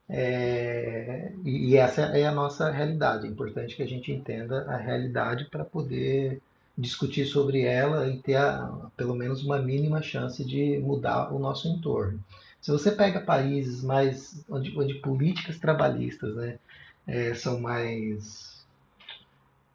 [0.08, 3.26] É, e essa é a nossa realidade.
[3.26, 6.40] É importante que a gente entenda a realidade para poder
[6.76, 11.68] discutir sobre ela e ter a, pelo menos uma mínima chance de mudar o nosso
[11.68, 12.22] entorno.
[12.60, 16.58] Se você pega países mais onde, onde políticas trabalhistas né,
[17.06, 18.64] é, são mais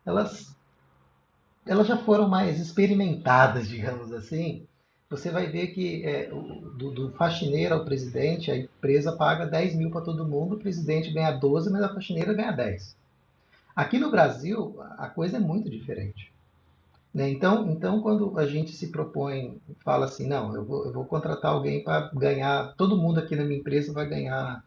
[0.05, 0.55] elas
[1.65, 4.67] elas já foram mais experimentadas, digamos assim,
[5.09, 9.89] você vai ver que é, do, do, faxineiro ao presidente, a empresa paga 10 mil
[9.89, 12.95] para todo mundo, o presidente ganha 12, mas a faxineira ganha 10.
[13.75, 16.31] Aqui no Brasil, a coisa é muito diferente.
[17.11, 17.29] Né?
[17.29, 21.53] Então, então, quando a gente se propõe, fala assim, não, eu vou, eu vou contratar
[21.53, 24.63] alguém para ganhar, todo mundo aqui na minha empresa vai ganhar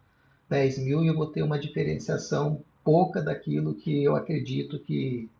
[0.48, 5.30] 10 mil e eu vou ter uma diferenciação pouca daquilo que eu acredito que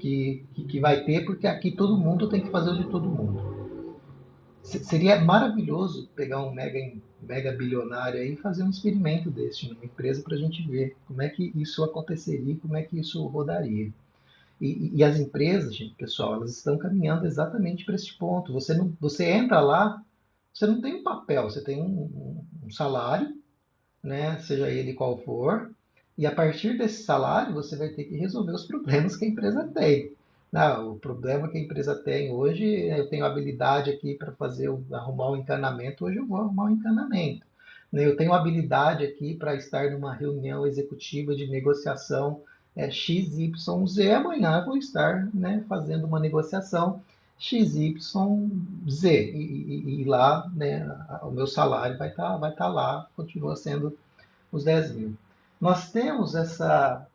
[0.00, 3.98] que, que vai ter, porque aqui todo mundo tem que fazer o de todo mundo.
[4.62, 6.78] Seria maravilhoso pegar um mega,
[7.22, 11.28] mega bilionário e fazer um experimento desse numa empresa para a gente ver como é
[11.28, 13.92] que isso aconteceria, como é que isso rodaria.
[14.60, 18.52] E, e as empresas, gente, pessoal, elas estão caminhando exatamente para esse ponto.
[18.52, 20.02] Você, não, você entra lá,
[20.52, 23.36] você não tem um papel, você tem um, um um salário,
[24.02, 25.70] né, seja ele qual for,
[26.20, 29.66] e a partir desse salário você vai ter que resolver os problemas que a empresa
[29.74, 30.12] tem.
[30.52, 35.30] Não, o problema que a empresa tem hoje, eu tenho habilidade aqui para fazer arrumar
[35.30, 37.46] um encanamento, hoje eu vou arrumar um encanamento.
[37.90, 42.42] Né, eu tenho habilidade aqui para estar numa reunião executiva de negociação
[42.76, 43.66] é, XYZ,
[44.14, 47.00] amanhã vou estar né, fazendo uma negociação
[47.38, 48.14] XYZ.
[49.04, 50.86] E, e, e lá né,
[51.22, 53.96] o meu salário vai estar tá, vai tá lá, continua sendo
[54.52, 55.16] os 10 mil.
[55.60, 57.06] Nós temos essa,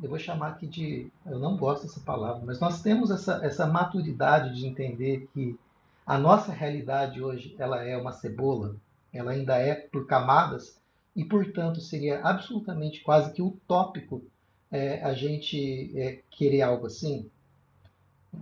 [0.00, 3.66] eu vou chamar aqui de, eu não gosto dessa palavra, mas nós temos essa, essa
[3.66, 5.58] maturidade de entender que
[6.06, 8.76] a nossa realidade hoje ela é uma cebola,
[9.12, 10.78] ela ainda é por camadas
[11.16, 14.22] e, portanto, seria absolutamente quase que utópico
[14.70, 17.28] é, a gente é, querer algo assim.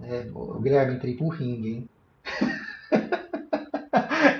[0.03, 1.89] É, o Guilherme entrei pro ringue, hein?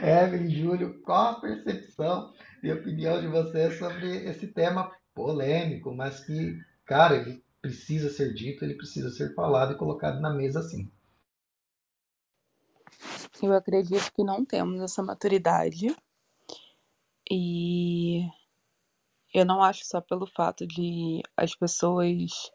[0.03, 2.33] Evelyn, Júlio, qual a percepção
[2.67, 8.65] e opinião de vocês sobre esse tema polêmico, mas que, cara, ele precisa ser dito,
[8.65, 10.91] ele precisa ser falado e colocado na mesa assim.
[13.43, 15.95] Eu acredito que não temos essa maturidade
[17.31, 18.27] e
[19.33, 22.51] eu não acho só pelo fato de as pessoas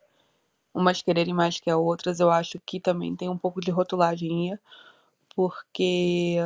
[0.74, 4.58] umas quererem mais que as outras, eu acho que também tem um pouco de rotulagem,
[5.36, 6.38] porque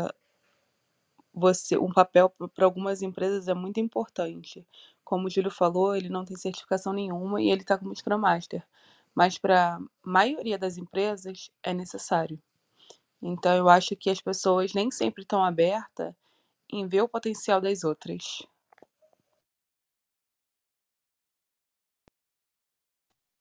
[1.34, 4.66] você um papel para algumas empresas é muito importante.
[5.04, 8.64] Como o Júlio falou, ele não tem certificação nenhuma e ele está como Scrum Master.
[9.16, 12.40] Mas para a maioria das empresas é necessário.
[13.22, 16.14] Então eu acho que as pessoas nem sempre estão abertas
[16.72, 18.44] em ver o potencial das outras.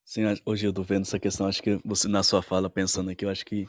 [0.04, 3.24] Sim, hoje eu tô vendo essa questão, acho que você na sua fala pensando aqui,
[3.24, 3.66] eu acho que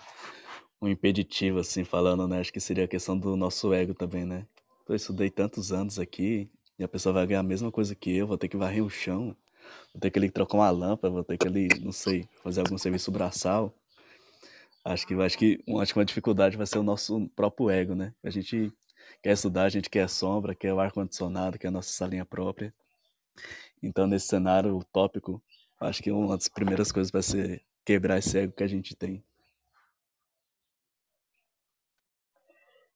[0.83, 2.41] um impeditivo, assim, falando, né?
[2.41, 4.45] Acho que seria a questão do nosso ego também, né?
[4.87, 8.27] Eu estudei tantos anos aqui e a pessoa vai ganhar a mesma coisa que eu,
[8.27, 9.35] vou ter que varrer o chão,
[9.93, 12.77] vou ter que ali trocar uma lâmpada, vou ter que ali, não sei, fazer algum
[12.77, 13.73] serviço braçal.
[14.83, 18.13] Acho que, acho que, acho que uma dificuldade vai ser o nosso próprio ego, né?
[18.21, 18.69] A gente
[19.21, 22.73] quer estudar, a gente quer sombra, quer o ar-condicionado, quer a nossa salinha própria.
[23.81, 25.41] Então, nesse cenário utópico,
[25.79, 29.23] acho que uma das primeiras coisas vai ser quebrar esse ego que a gente tem.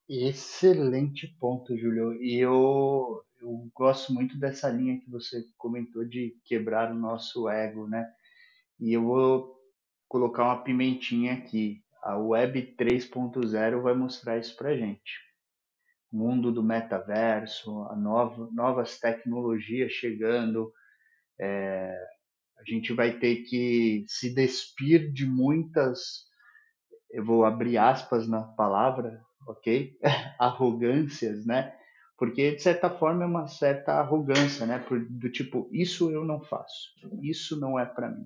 [0.10, 2.14] Excelente ponto, Júlio.
[2.22, 7.88] E eu, eu gosto muito dessa linha que você comentou de quebrar o nosso ego,
[7.88, 8.10] né?
[8.80, 9.55] E eu vou
[10.08, 11.84] colocar uma pimentinha aqui.
[12.03, 15.14] A Web 3.0 vai mostrar isso para gente.
[16.12, 20.72] O mundo do metaverso, a nova, novas tecnologias chegando,
[21.39, 21.91] é,
[22.60, 26.26] a gente vai ter que se despir de muitas,
[27.12, 29.98] eu vou abrir aspas na palavra, ok?
[30.39, 31.74] Arrogâncias, né?
[32.18, 34.84] Porque, de certa forma, é uma certa arrogância, né?
[35.10, 36.89] Do tipo, isso eu não faço,
[37.22, 38.26] isso não é para mim.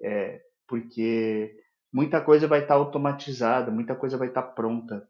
[0.00, 1.56] É, porque
[1.92, 5.08] muita coisa vai estar tá automatizada, muita coisa vai estar tá pronta.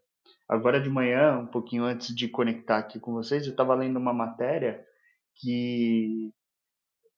[0.48, 4.12] Agora de manhã, um pouquinho antes de conectar aqui com vocês, eu estava lendo uma
[4.12, 4.84] matéria
[5.36, 6.32] que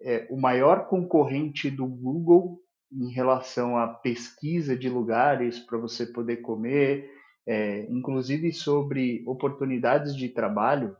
[0.02, 2.60] é, o maior concorrente do Google
[2.92, 7.10] em relação à pesquisa de lugares para você poder comer,
[7.46, 10.96] é, inclusive sobre oportunidades de trabalho,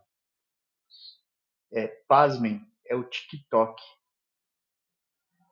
[1.73, 3.83] é, pasmem, é o TikTok.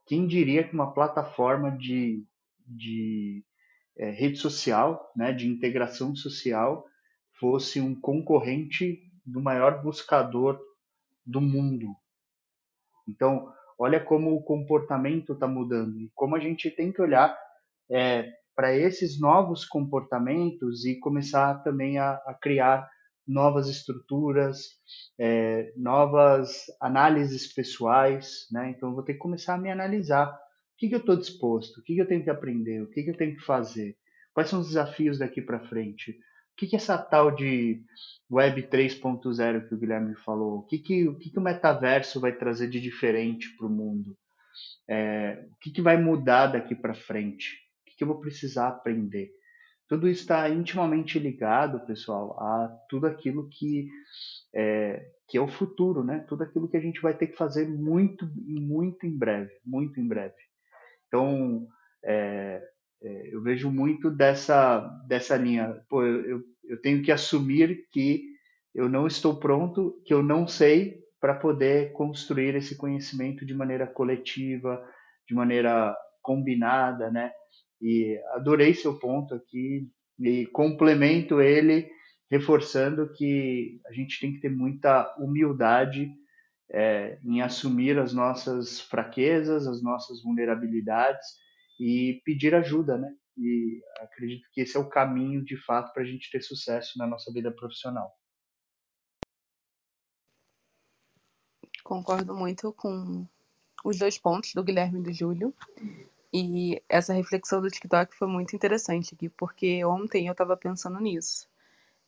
[0.06, 2.24] Quem diria que uma plataforma de,
[2.66, 3.44] de
[3.96, 6.86] é, rede social, né, de integração social,
[7.40, 10.60] fosse um concorrente do maior buscador
[11.24, 11.96] do mundo?
[13.08, 17.36] Então, olha como o comportamento está mudando e como a gente tem que olhar
[17.90, 22.88] é, para esses novos comportamentos e começar também a, a criar
[23.26, 24.58] novas estruturas,
[25.18, 28.70] é, novas análises pessoais, né?
[28.70, 30.28] Então eu vou ter que começar a me analisar.
[30.28, 31.78] O que, que eu estou disposto?
[31.78, 32.82] O que, que eu tenho que aprender?
[32.82, 33.96] O que, que eu tenho que fazer?
[34.34, 36.10] Quais são os desafios daqui para frente?
[36.10, 37.82] O que, que essa tal de
[38.30, 40.58] Web 3.0 que o Guilherme falou?
[40.58, 44.16] O que, que, o que, que o metaverso vai trazer de diferente para o mundo?
[44.88, 47.61] É, o que, que vai mudar daqui para frente?
[48.02, 49.30] Que eu vou precisar aprender.
[49.88, 53.88] Tudo está intimamente ligado, pessoal, a tudo aquilo que
[54.52, 56.24] é, que é o futuro, né?
[56.28, 60.08] Tudo aquilo que a gente vai ter que fazer muito, muito em breve, muito em
[60.08, 60.34] breve.
[61.06, 61.68] Então,
[62.04, 62.60] é,
[63.02, 65.80] é, eu vejo muito dessa dessa linha.
[65.88, 68.24] Pô, eu, eu tenho que assumir que
[68.74, 73.86] eu não estou pronto, que eu não sei para poder construir esse conhecimento de maneira
[73.86, 74.82] coletiva,
[75.28, 77.30] de maneira combinada, né?
[77.82, 81.90] E adorei seu ponto aqui e complemento ele
[82.30, 86.10] reforçando que a gente tem que ter muita humildade
[86.70, 91.26] é, em assumir as nossas fraquezas, as nossas vulnerabilidades
[91.78, 93.12] e pedir ajuda, né?
[93.36, 97.06] E acredito que esse é o caminho, de fato, para a gente ter sucesso na
[97.06, 98.10] nossa vida profissional.
[101.82, 103.26] Concordo muito com
[103.84, 105.54] os dois pontos do Guilherme e do Júlio.
[106.32, 111.46] E essa reflexão do TikTok foi muito interessante aqui, porque ontem eu estava pensando nisso.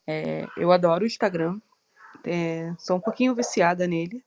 [0.07, 1.61] É, eu adoro o Instagram,
[2.25, 4.25] é, sou um pouquinho viciada nele.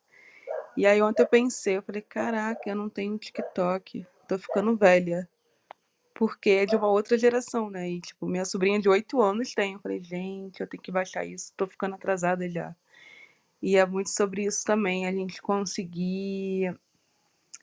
[0.76, 5.28] E aí ontem eu pensei, eu falei, caraca, eu não tenho TikTok, tô ficando velha.
[6.14, 7.90] Porque é de uma outra geração, né?
[7.90, 9.74] E, tipo, minha sobrinha de 8 anos tem.
[9.74, 12.76] Eu falei, gente, eu tenho que baixar isso, tô ficando atrasada já.
[13.62, 16.76] E é muito sobre isso também, a gente conseguir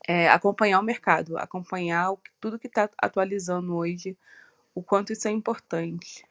[0.07, 4.17] é, acompanhar o mercado, acompanhar o, tudo que está atualizando hoje,
[4.75, 6.25] o quanto isso é importante.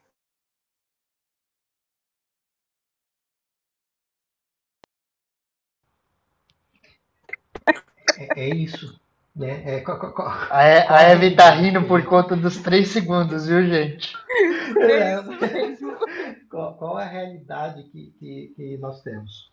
[8.17, 8.99] É, é isso.
[9.35, 9.77] Né?
[9.77, 14.13] É, co, co, a, a Eve tá rindo por conta dos três segundos, viu, gente?
[14.79, 15.17] É
[16.49, 19.52] qual, qual a realidade que, que, que nós temos?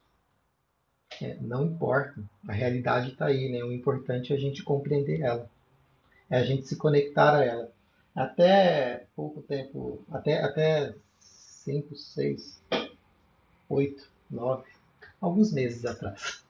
[1.23, 3.63] É, não importa, a realidade está aí, né?
[3.63, 5.49] O importante é a gente compreender ela,
[6.29, 7.73] é a gente se conectar a ela.
[8.15, 12.63] Até pouco tempo, até, até 5, 6,
[13.69, 14.65] 8, 9,
[15.21, 16.45] alguns meses atrás.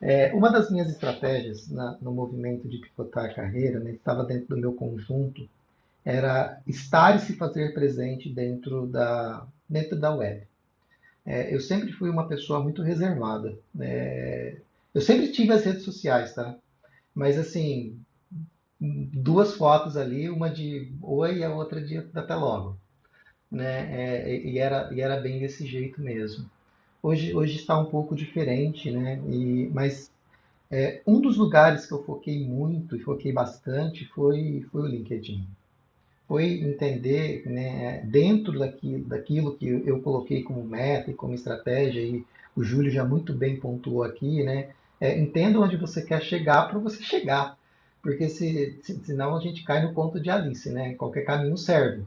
[0.00, 4.48] É, uma das minhas estratégias na, no movimento de pivotar a carreira, né, estava dentro
[4.48, 5.48] do meu conjunto,
[6.04, 10.47] era estar e se fazer presente dentro da, dentro da web.
[11.28, 13.54] É, eu sempre fui uma pessoa muito reservada.
[13.78, 14.56] É,
[14.94, 16.56] eu sempre tive as redes sociais, tá?
[17.14, 18.00] Mas assim,
[18.80, 22.78] duas fotos ali, uma de oi e a outra de até logo.
[23.50, 24.24] Né?
[24.24, 26.50] É, e, era, e era bem desse jeito mesmo.
[27.02, 29.20] Hoje, hoje está um pouco diferente, né?
[29.28, 30.10] E, mas
[30.70, 35.46] é, um dos lugares que eu foquei muito e foquei bastante foi, foi o LinkedIn
[36.28, 42.22] foi entender, né, dentro daquilo, daquilo que eu coloquei como meta e como estratégia, e
[42.54, 44.68] o Júlio já muito bem pontuou aqui, né,
[45.00, 47.56] é, entenda onde você quer chegar para você chegar,
[48.02, 52.04] porque se, se, senão a gente cai no ponto de Alice, né, qualquer caminho serve,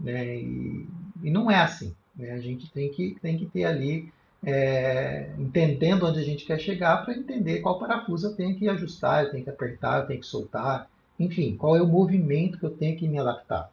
[0.00, 0.88] né, e,
[1.22, 4.12] e não é assim, né, a gente tem que, tem que ter ali,
[4.44, 9.24] é, entendendo onde a gente quer chegar para entender qual parafuso eu tenho que ajustar,
[9.24, 10.90] eu tenho que apertar, eu tenho que soltar,
[11.20, 13.70] enfim, qual é o movimento que eu tenho que me adaptar.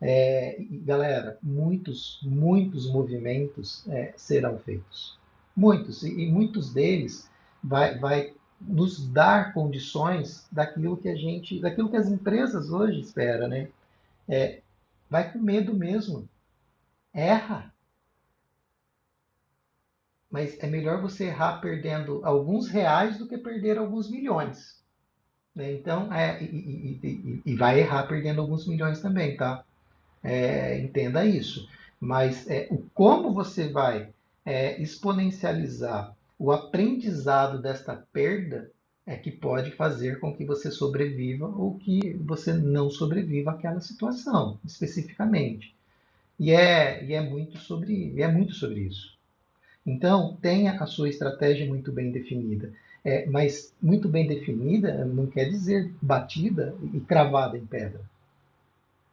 [0.00, 5.18] É, galera, muitos, muitos movimentos é, serão feitos.
[5.54, 7.30] Muitos, e, muitos deles
[7.62, 13.48] vai, vai nos dar condições daquilo que a gente, daquilo que as empresas hoje esperam,
[13.48, 13.68] né?
[14.26, 14.62] É,
[15.10, 16.26] vai com medo mesmo.
[17.12, 17.72] Erra.
[20.30, 24.81] Mas é melhor você errar perdendo alguns reais do que perder alguns milhões.
[25.54, 25.72] Né?
[25.72, 29.64] Então, é, e, e, e, vai errar perdendo alguns milhões também, tá?
[30.22, 31.68] É, entenda isso.
[32.00, 34.10] Mas é, o como você vai
[34.44, 38.68] é, exponencializar o aprendizado desta perda
[39.06, 44.58] é que pode fazer com que você sobreviva ou que você não sobreviva àquela situação,
[44.64, 45.72] especificamente.
[46.38, 49.16] E é, e é muito sobre é muito sobre isso.
[49.86, 52.72] Então, tenha a sua estratégia muito bem definida.
[53.04, 58.00] É, mas muito bem definida não quer dizer batida e cravada em pedra.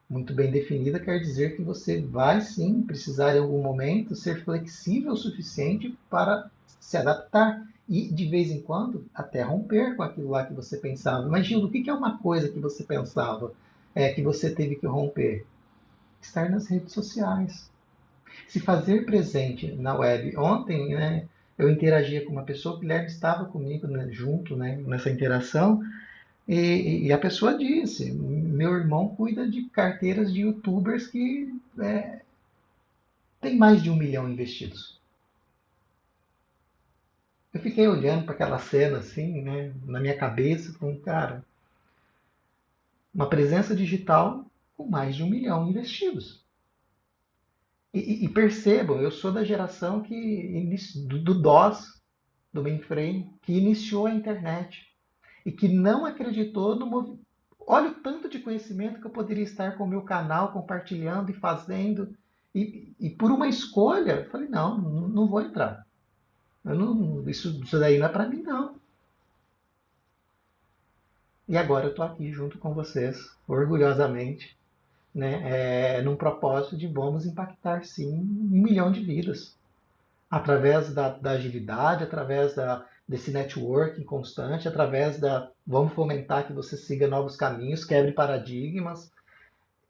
[0.10, 5.14] Muito bem definida quer dizer que você vai sim precisar em algum momento ser flexível
[5.14, 10.46] o suficiente para se adaptar e de vez em quando até romper com aquilo lá
[10.46, 11.28] que você pensava.
[11.28, 13.52] Imagina o que é uma coisa que você pensava
[13.94, 15.46] é, que você teve que romper?
[16.22, 17.70] Estar nas redes sociais.
[18.48, 20.36] Se fazer presente na web.
[20.38, 21.28] Ontem, né,
[21.60, 25.84] eu interagia com uma pessoa, o Guilherme estava comigo né, junto né, nessa interação,
[26.47, 32.22] e, e, a pessoa disse: meu irmão cuida de carteiras de youtubers que é,
[33.39, 34.97] tem mais de um milhão investidos.
[37.53, 41.43] Eu fiquei olhando para aquela cena assim, né, na minha cabeça, com cara,
[43.14, 44.45] uma presença digital
[44.78, 46.41] com mais de um milhão investidos.
[47.94, 52.00] E, e, percebam, eu sou da geração que do, do DOS,
[52.54, 54.86] do mainframe, que iniciou a internet
[55.46, 57.26] e que não acreditou no movimento.
[57.60, 61.36] Olha o tanto de conhecimento que eu poderia estar com o meu canal, compartilhando e
[61.36, 62.16] fazendo.
[62.54, 65.86] E, e por uma escolha, eu falei, não, não, vou entrar.
[66.64, 68.80] Não, isso, isso daí não é para mim, não.
[71.48, 73.18] E agora eu estou aqui junto com vocês,
[73.48, 74.58] orgulhosamente,
[75.14, 79.57] né, é, num propósito de vamos impactar sim um milhão de vidas
[80.30, 86.78] através da, da agilidade, através da, desse networking constante, através da vamos fomentar que você
[86.78, 89.12] siga novos caminhos, quebre paradigmas.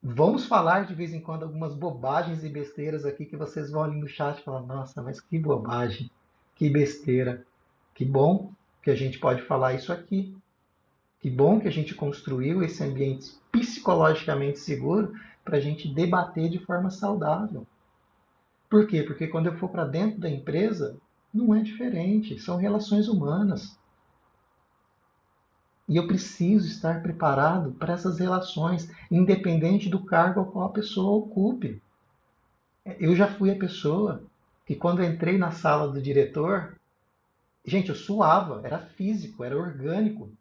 [0.01, 3.99] Vamos falar de vez em quando algumas bobagens e besteiras aqui que vocês vão ali
[3.99, 6.09] no chat e falar, nossa, mas que bobagem,
[6.55, 7.45] que besteira.
[7.93, 10.33] Que bom que a gente pode falar isso aqui.
[11.19, 15.13] Que bom que a gente construiu esse ambiente psicologicamente seguro
[15.43, 17.67] para a gente debater de forma saudável.
[18.69, 19.03] Por quê?
[19.03, 20.95] Porque quando eu for para dentro da empresa,
[21.33, 23.77] não é diferente, são relações humanas.
[25.87, 31.17] E eu preciso estar preparado para essas relações, independente do cargo ao qual a pessoa
[31.17, 31.81] ocupe.
[32.99, 34.23] Eu já fui a pessoa
[34.65, 36.75] que, quando entrei na sala do diretor,
[37.65, 40.31] gente, eu suava, era físico, era orgânico.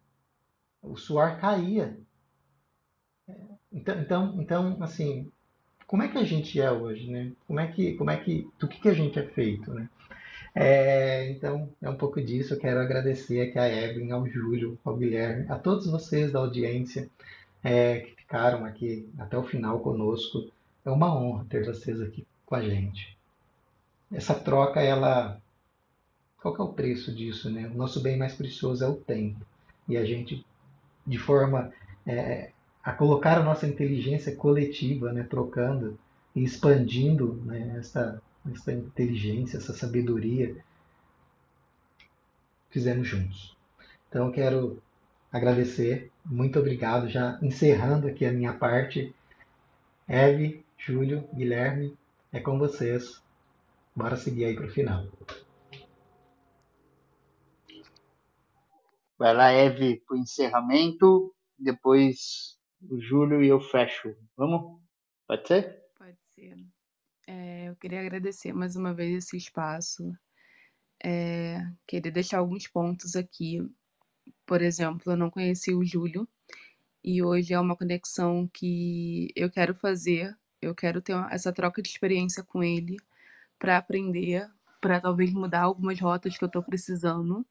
[0.83, 1.99] O suor caía.
[3.73, 5.31] Então, então, então assim,
[5.87, 7.33] como é que a gente é hoje, né?
[7.47, 9.89] Como é que, como é que, do que, que a gente é feito, né?
[10.55, 12.55] É, então, é um pouco disso.
[12.55, 17.09] Eu quero agradecer aqui a Evelyn, ao Júlio, ao Guilherme, a todos vocês da audiência
[17.63, 20.51] é, que ficaram aqui até o final conosco.
[20.85, 23.17] É uma honra ter vocês aqui com a gente.
[24.13, 25.41] Essa troca, ela.
[26.41, 27.67] Qual é o preço disso, né?
[27.67, 29.41] O nosso bem mais precioso é o tempo.
[29.89, 30.45] E a gente,
[31.09, 31.73] de forma
[32.07, 32.51] é,
[32.85, 35.99] a colocar a nossa inteligência coletiva, né, trocando
[36.37, 38.21] e expandindo né, essa,
[38.53, 40.55] essa inteligência, essa sabedoria,
[42.71, 43.57] fizemos juntos.
[44.09, 44.83] Então, quero
[45.33, 49.15] agradecer, muito obrigado, já encerrando aqui a minha parte.
[50.07, 51.97] Eve, Júlio, Guilherme,
[52.33, 53.23] é com vocês.
[53.97, 55.07] Bora seguir aí para o final.
[59.19, 61.35] Vai lá, Eve, para o encerramento.
[61.59, 62.57] Depois
[62.89, 64.15] o Júlio e eu fecho.
[64.37, 64.81] Vamos?
[65.27, 65.83] Pode ser?
[65.97, 66.57] Pode ser.
[67.27, 70.17] É, eu queria agradecer mais uma vez esse espaço.
[71.03, 73.61] É, queria deixar alguns pontos aqui.
[74.47, 76.29] Por exemplo, eu não conheci o Júlio
[77.03, 80.37] e hoje é uma conexão que eu quero fazer.
[80.63, 82.97] Eu quero ter essa troca de experiência com ele
[83.59, 84.49] para aprender,
[84.81, 87.45] para talvez mudar algumas rotas que eu estou precisando.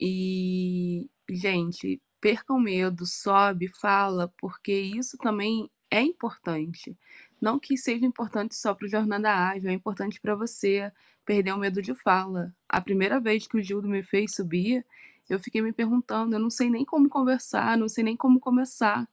[0.00, 6.96] E, gente, perca o medo, sobe, fala, porque isso também é importante.
[7.40, 10.90] Não que seja importante só para o Jornada Ágil, é importante para você
[11.24, 12.54] perder o medo de fala.
[12.68, 14.84] A primeira vez que o Gildo me fez subir,
[15.28, 19.08] eu fiquei me perguntando, eu não sei nem como conversar, não sei nem como começar.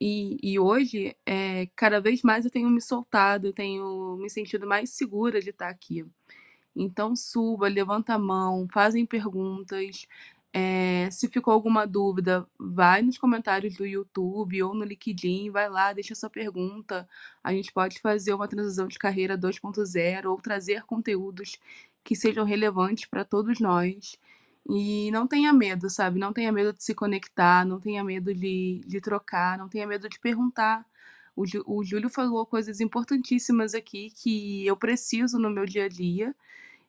[0.00, 4.66] E, e hoje, é, cada vez mais eu tenho me soltado, eu tenho me sentido
[4.66, 6.04] mais segura de estar aqui.
[6.76, 10.06] Então suba, levanta a mão, fazem perguntas,
[10.56, 15.92] é, se ficou alguma dúvida, vai nos comentários do YouTube ou no LinkedIn, vai lá,
[15.92, 17.08] deixa sua pergunta.
[17.42, 21.58] A gente pode fazer uma transição de carreira 2.0 ou trazer conteúdos
[22.04, 24.16] que sejam relevantes para todos nós.
[24.68, 26.20] E não tenha medo, sabe?
[26.20, 30.08] Não tenha medo de se conectar, não tenha medo de, de trocar, não tenha medo
[30.08, 30.86] de perguntar.
[31.36, 36.34] O, o Júlio falou coisas importantíssimas aqui que eu preciso no meu dia a dia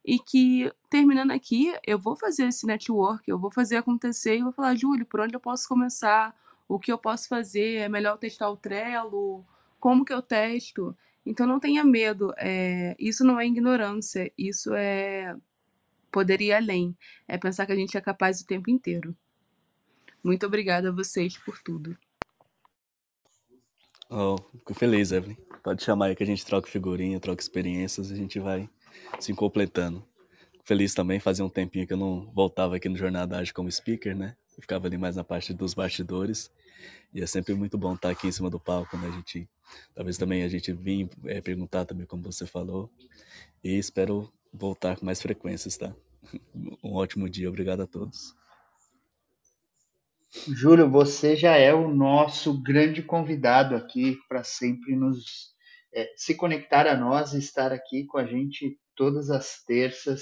[0.03, 4.51] e que, terminando aqui, eu vou fazer esse network, eu vou fazer acontecer e vou
[4.51, 6.35] falar, Júlio, por onde eu posso começar?
[6.67, 7.77] O que eu posso fazer?
[7.77, 9.43] É melhor testar o Trello?
[9.79, 10.95] Como que eu testo?
[11.25, 15.35] Então não tenha medo, é, isso não é ignorância, isso é
[16.11, 16.95] poder ir além,
[17.27, 19.15] é pensar que a gente é capaz o tempo inteiro.
[20.23, 21.97] Muito obrigada a vocês por tudo.
[24.17, 25.35] Oh, fico feliz, Evelyn.
[25.61, 28.69] Pode chamar aí que a gente troca figurinha, troca experiências, a gente vai
[29.19, 30.07] se completando.
[30.63, 34.15] Feliz também, fazia um tempinho que eu não voltava aqui no Jornada Ágil como speaker,
[34.15, 34.37] né?
[34.55, 36.49] Eu ficava ali mais na parte dos bastidores.
[37.13, 39.09] E é sempre muito bom estar aqui em cima do palco, né?
[39.09, 39.49] A gente,
[39.93, 42.89] talvez também a gente vir é, perguntar também, como você falou.
[43.61, 45.93] E espero voltar com mais frequências, tá?
[46.81, 48.33] Um ótimo dia, obrigado a todos.
[50.47, 55.55] Júlio, você já é o nosso grande convidado aqui para sempre nos
[55.93, 60.21] é, se conectar a nós e estar aqui com a gente todas as terças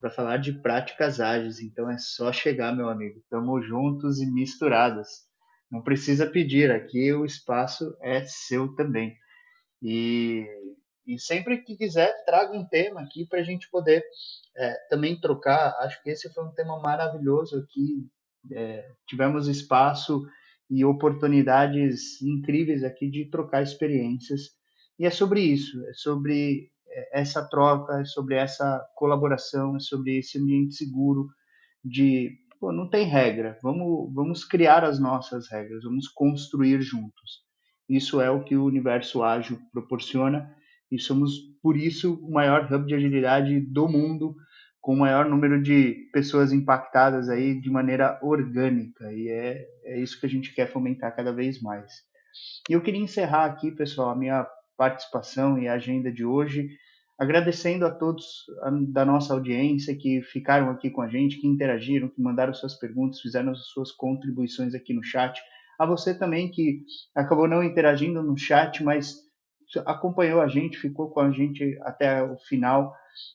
[0.00, 1.60] para falar de práticas ágeis.
[1.60, 3.18] Então é só chegar, meu amigo.
[3.18, 5.08] Estamos juntos e misturados.
[5.70, 9.14] Não precisa pedir, aqui o espaço é seu também.
[9.82, 10.46] E,
[11.06, 14.02] e sempre que quiser, traga um tema aqui para a gente poder
[14.56, 15.76] é, também trocar.
[15.80, 18.08] Acho que esse foi um tema maravilhoso aqui.
[18.52, 20.24] É, tivemos espaço
[20.70, 24.60] e oportunidades incríveis aqui de trocar experiências
[25.00, 30.18] e é sobre isso, é sobre é, essa troca, é sobre essa colaboração, é sobre
[30.18, 31.28] esse ambiente seguro
[31.82, 37.40] de, pô, não tem regra, vamos, vamos criar as nossas regras, vamos construir juntos.
[37.88, 40.54] Isso é o que o universo ágil proporciona
[40.92, 44.36] e somos, por isso, o maior hub de agilidade do mundo,
[44.80, 49.12] com o maior número de pessoas impactadas aí de maneira orgânica.
[49.12, 51.92] E é, é isso que a gente quer fomentar cada vez mais.
[52.68, 54.46] E eu queria encerrar aqui, pessoal, a minha
[54.76, 56.70] participação e a agenda de hoje,
[57.18, 58.46] agradecendo a todos
[58.88, 63.20] da nossa audiência que ficaram aqui com a gente, que interagiram, que mandaram suas perguntas,
[63.20, 65.38] fizeram as suas contribuições aqui no chat.
[65.78, 66.82] A você também que
[67.14, 69.16] acabou não interagindo no chat, mas
[69.84, 72.94] acompanhou a gente, ficou com a gente até o final.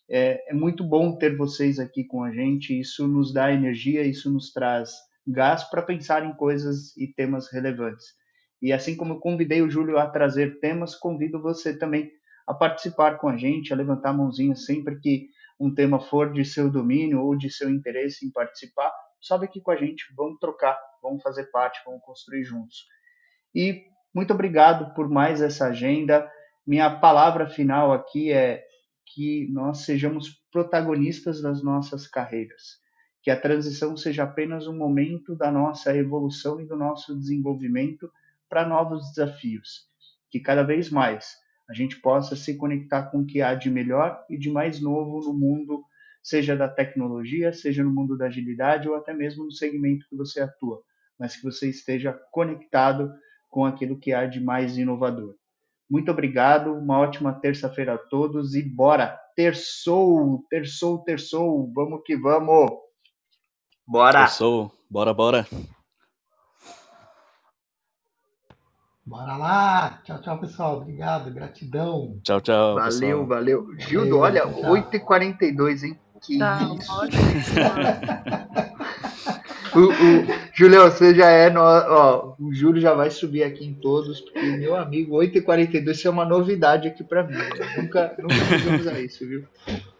[0.10, 2.80] É, é, muito bom ter vocês aqui com a gente.
[2.80, 4.91] Isso nos dá energia, isso nos traz
[5.27, 8.06] gás para pensar em coisas e temas relevantes.
[8.61, 12.11] E assim como eu convidei o Júlio a trazer temas, convido você também
[12.47, 15.30] a participar com a gente, a levantar a mãozinha sempre que
[15.60, 18.91] um tema for de seu domínio ou de seu interesse em participar.
[19.19, 22.85] Sobe aqui com a gente, vamos trocar, vamos fazer parte, vamos construir juntos.
[23.53, 23.84] E
[24.14, 26.30] muito obrigado por mais essa agenda.
[26.65, 28.65] Minha palavra final aqui é
[29.06, 32.80] que nós sejamos protagonistas das nossas carreiras,
[33.22, 38.11] que a transição seja apenas um momento da nossa evolução e do nosso desenvolvimento
[38.49, 39.88] para novos desafios,
[40.30, 41.36] que cada vez mais
[41.69, 45.19] a gente possa se conectar com o que há de melhor e de mais novo
[45.22, 45.84] no mundo,
[46.22, 50.41] seja da tecnologia, seja no mundo da agilidade ou até mesmo no segmento que você
[50.41, 50.82] atua,
[51.18, 53.11] mas que você esteja conectado
[53.49, 55.36] com aquilo que há de mais inovador.
[55.90, 59.18] Muito obrigado, uma ótima terça-feira a todos e bora!
[59.36, 62.72] Terçou, terçou, terçou, vamos que vamos!
[63.88, 64.22] Bora!
[64.22, 65.45] Terçou, bora, bora!
[69.06, 70.02] Bora lá!
[70.03, 70.78] Tchau, tchau, pessoal.
[70.78, 72.20] Obrigado, gratidão.
[72.24, 72.74] Tchau, tchau.
[72.74, 73.28] Valeu, pessoal.
[73.28, 73.68] valeu.
[73.78, 75.99] Gildo, olha, 8h42, hein?
[76.24, 76.91] Que Tá, isso.
[79.78, 79.91] o,
[80.56, 81.49] Julião, você já é.
[81.49, 86.07] No, ó, o Júlio já vai subir aqui em todos, porque, meu amigo, 8h42 isso
[86.07, 87.36] é uma novidade aqui pra mim.
[87.77, 89.44] Nunca, nunca fizemos a isso, viu?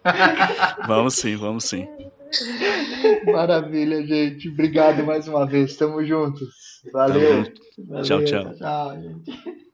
[0.88, 1.86] Vamos sim, vamos sim.
[3.26, 4.48] Maravilha, gente.
[4.48, 5.76] Obrigado mais uma vez.
[5.76, 6.48] Tamo juntos.
[6.92, 7.20] Valeu.
[7.20, 7.60] Tamo junto.
[7.88, 8.54] Valeu, Tchau, tchau.
[8.54, 9.65] Tchau, gente.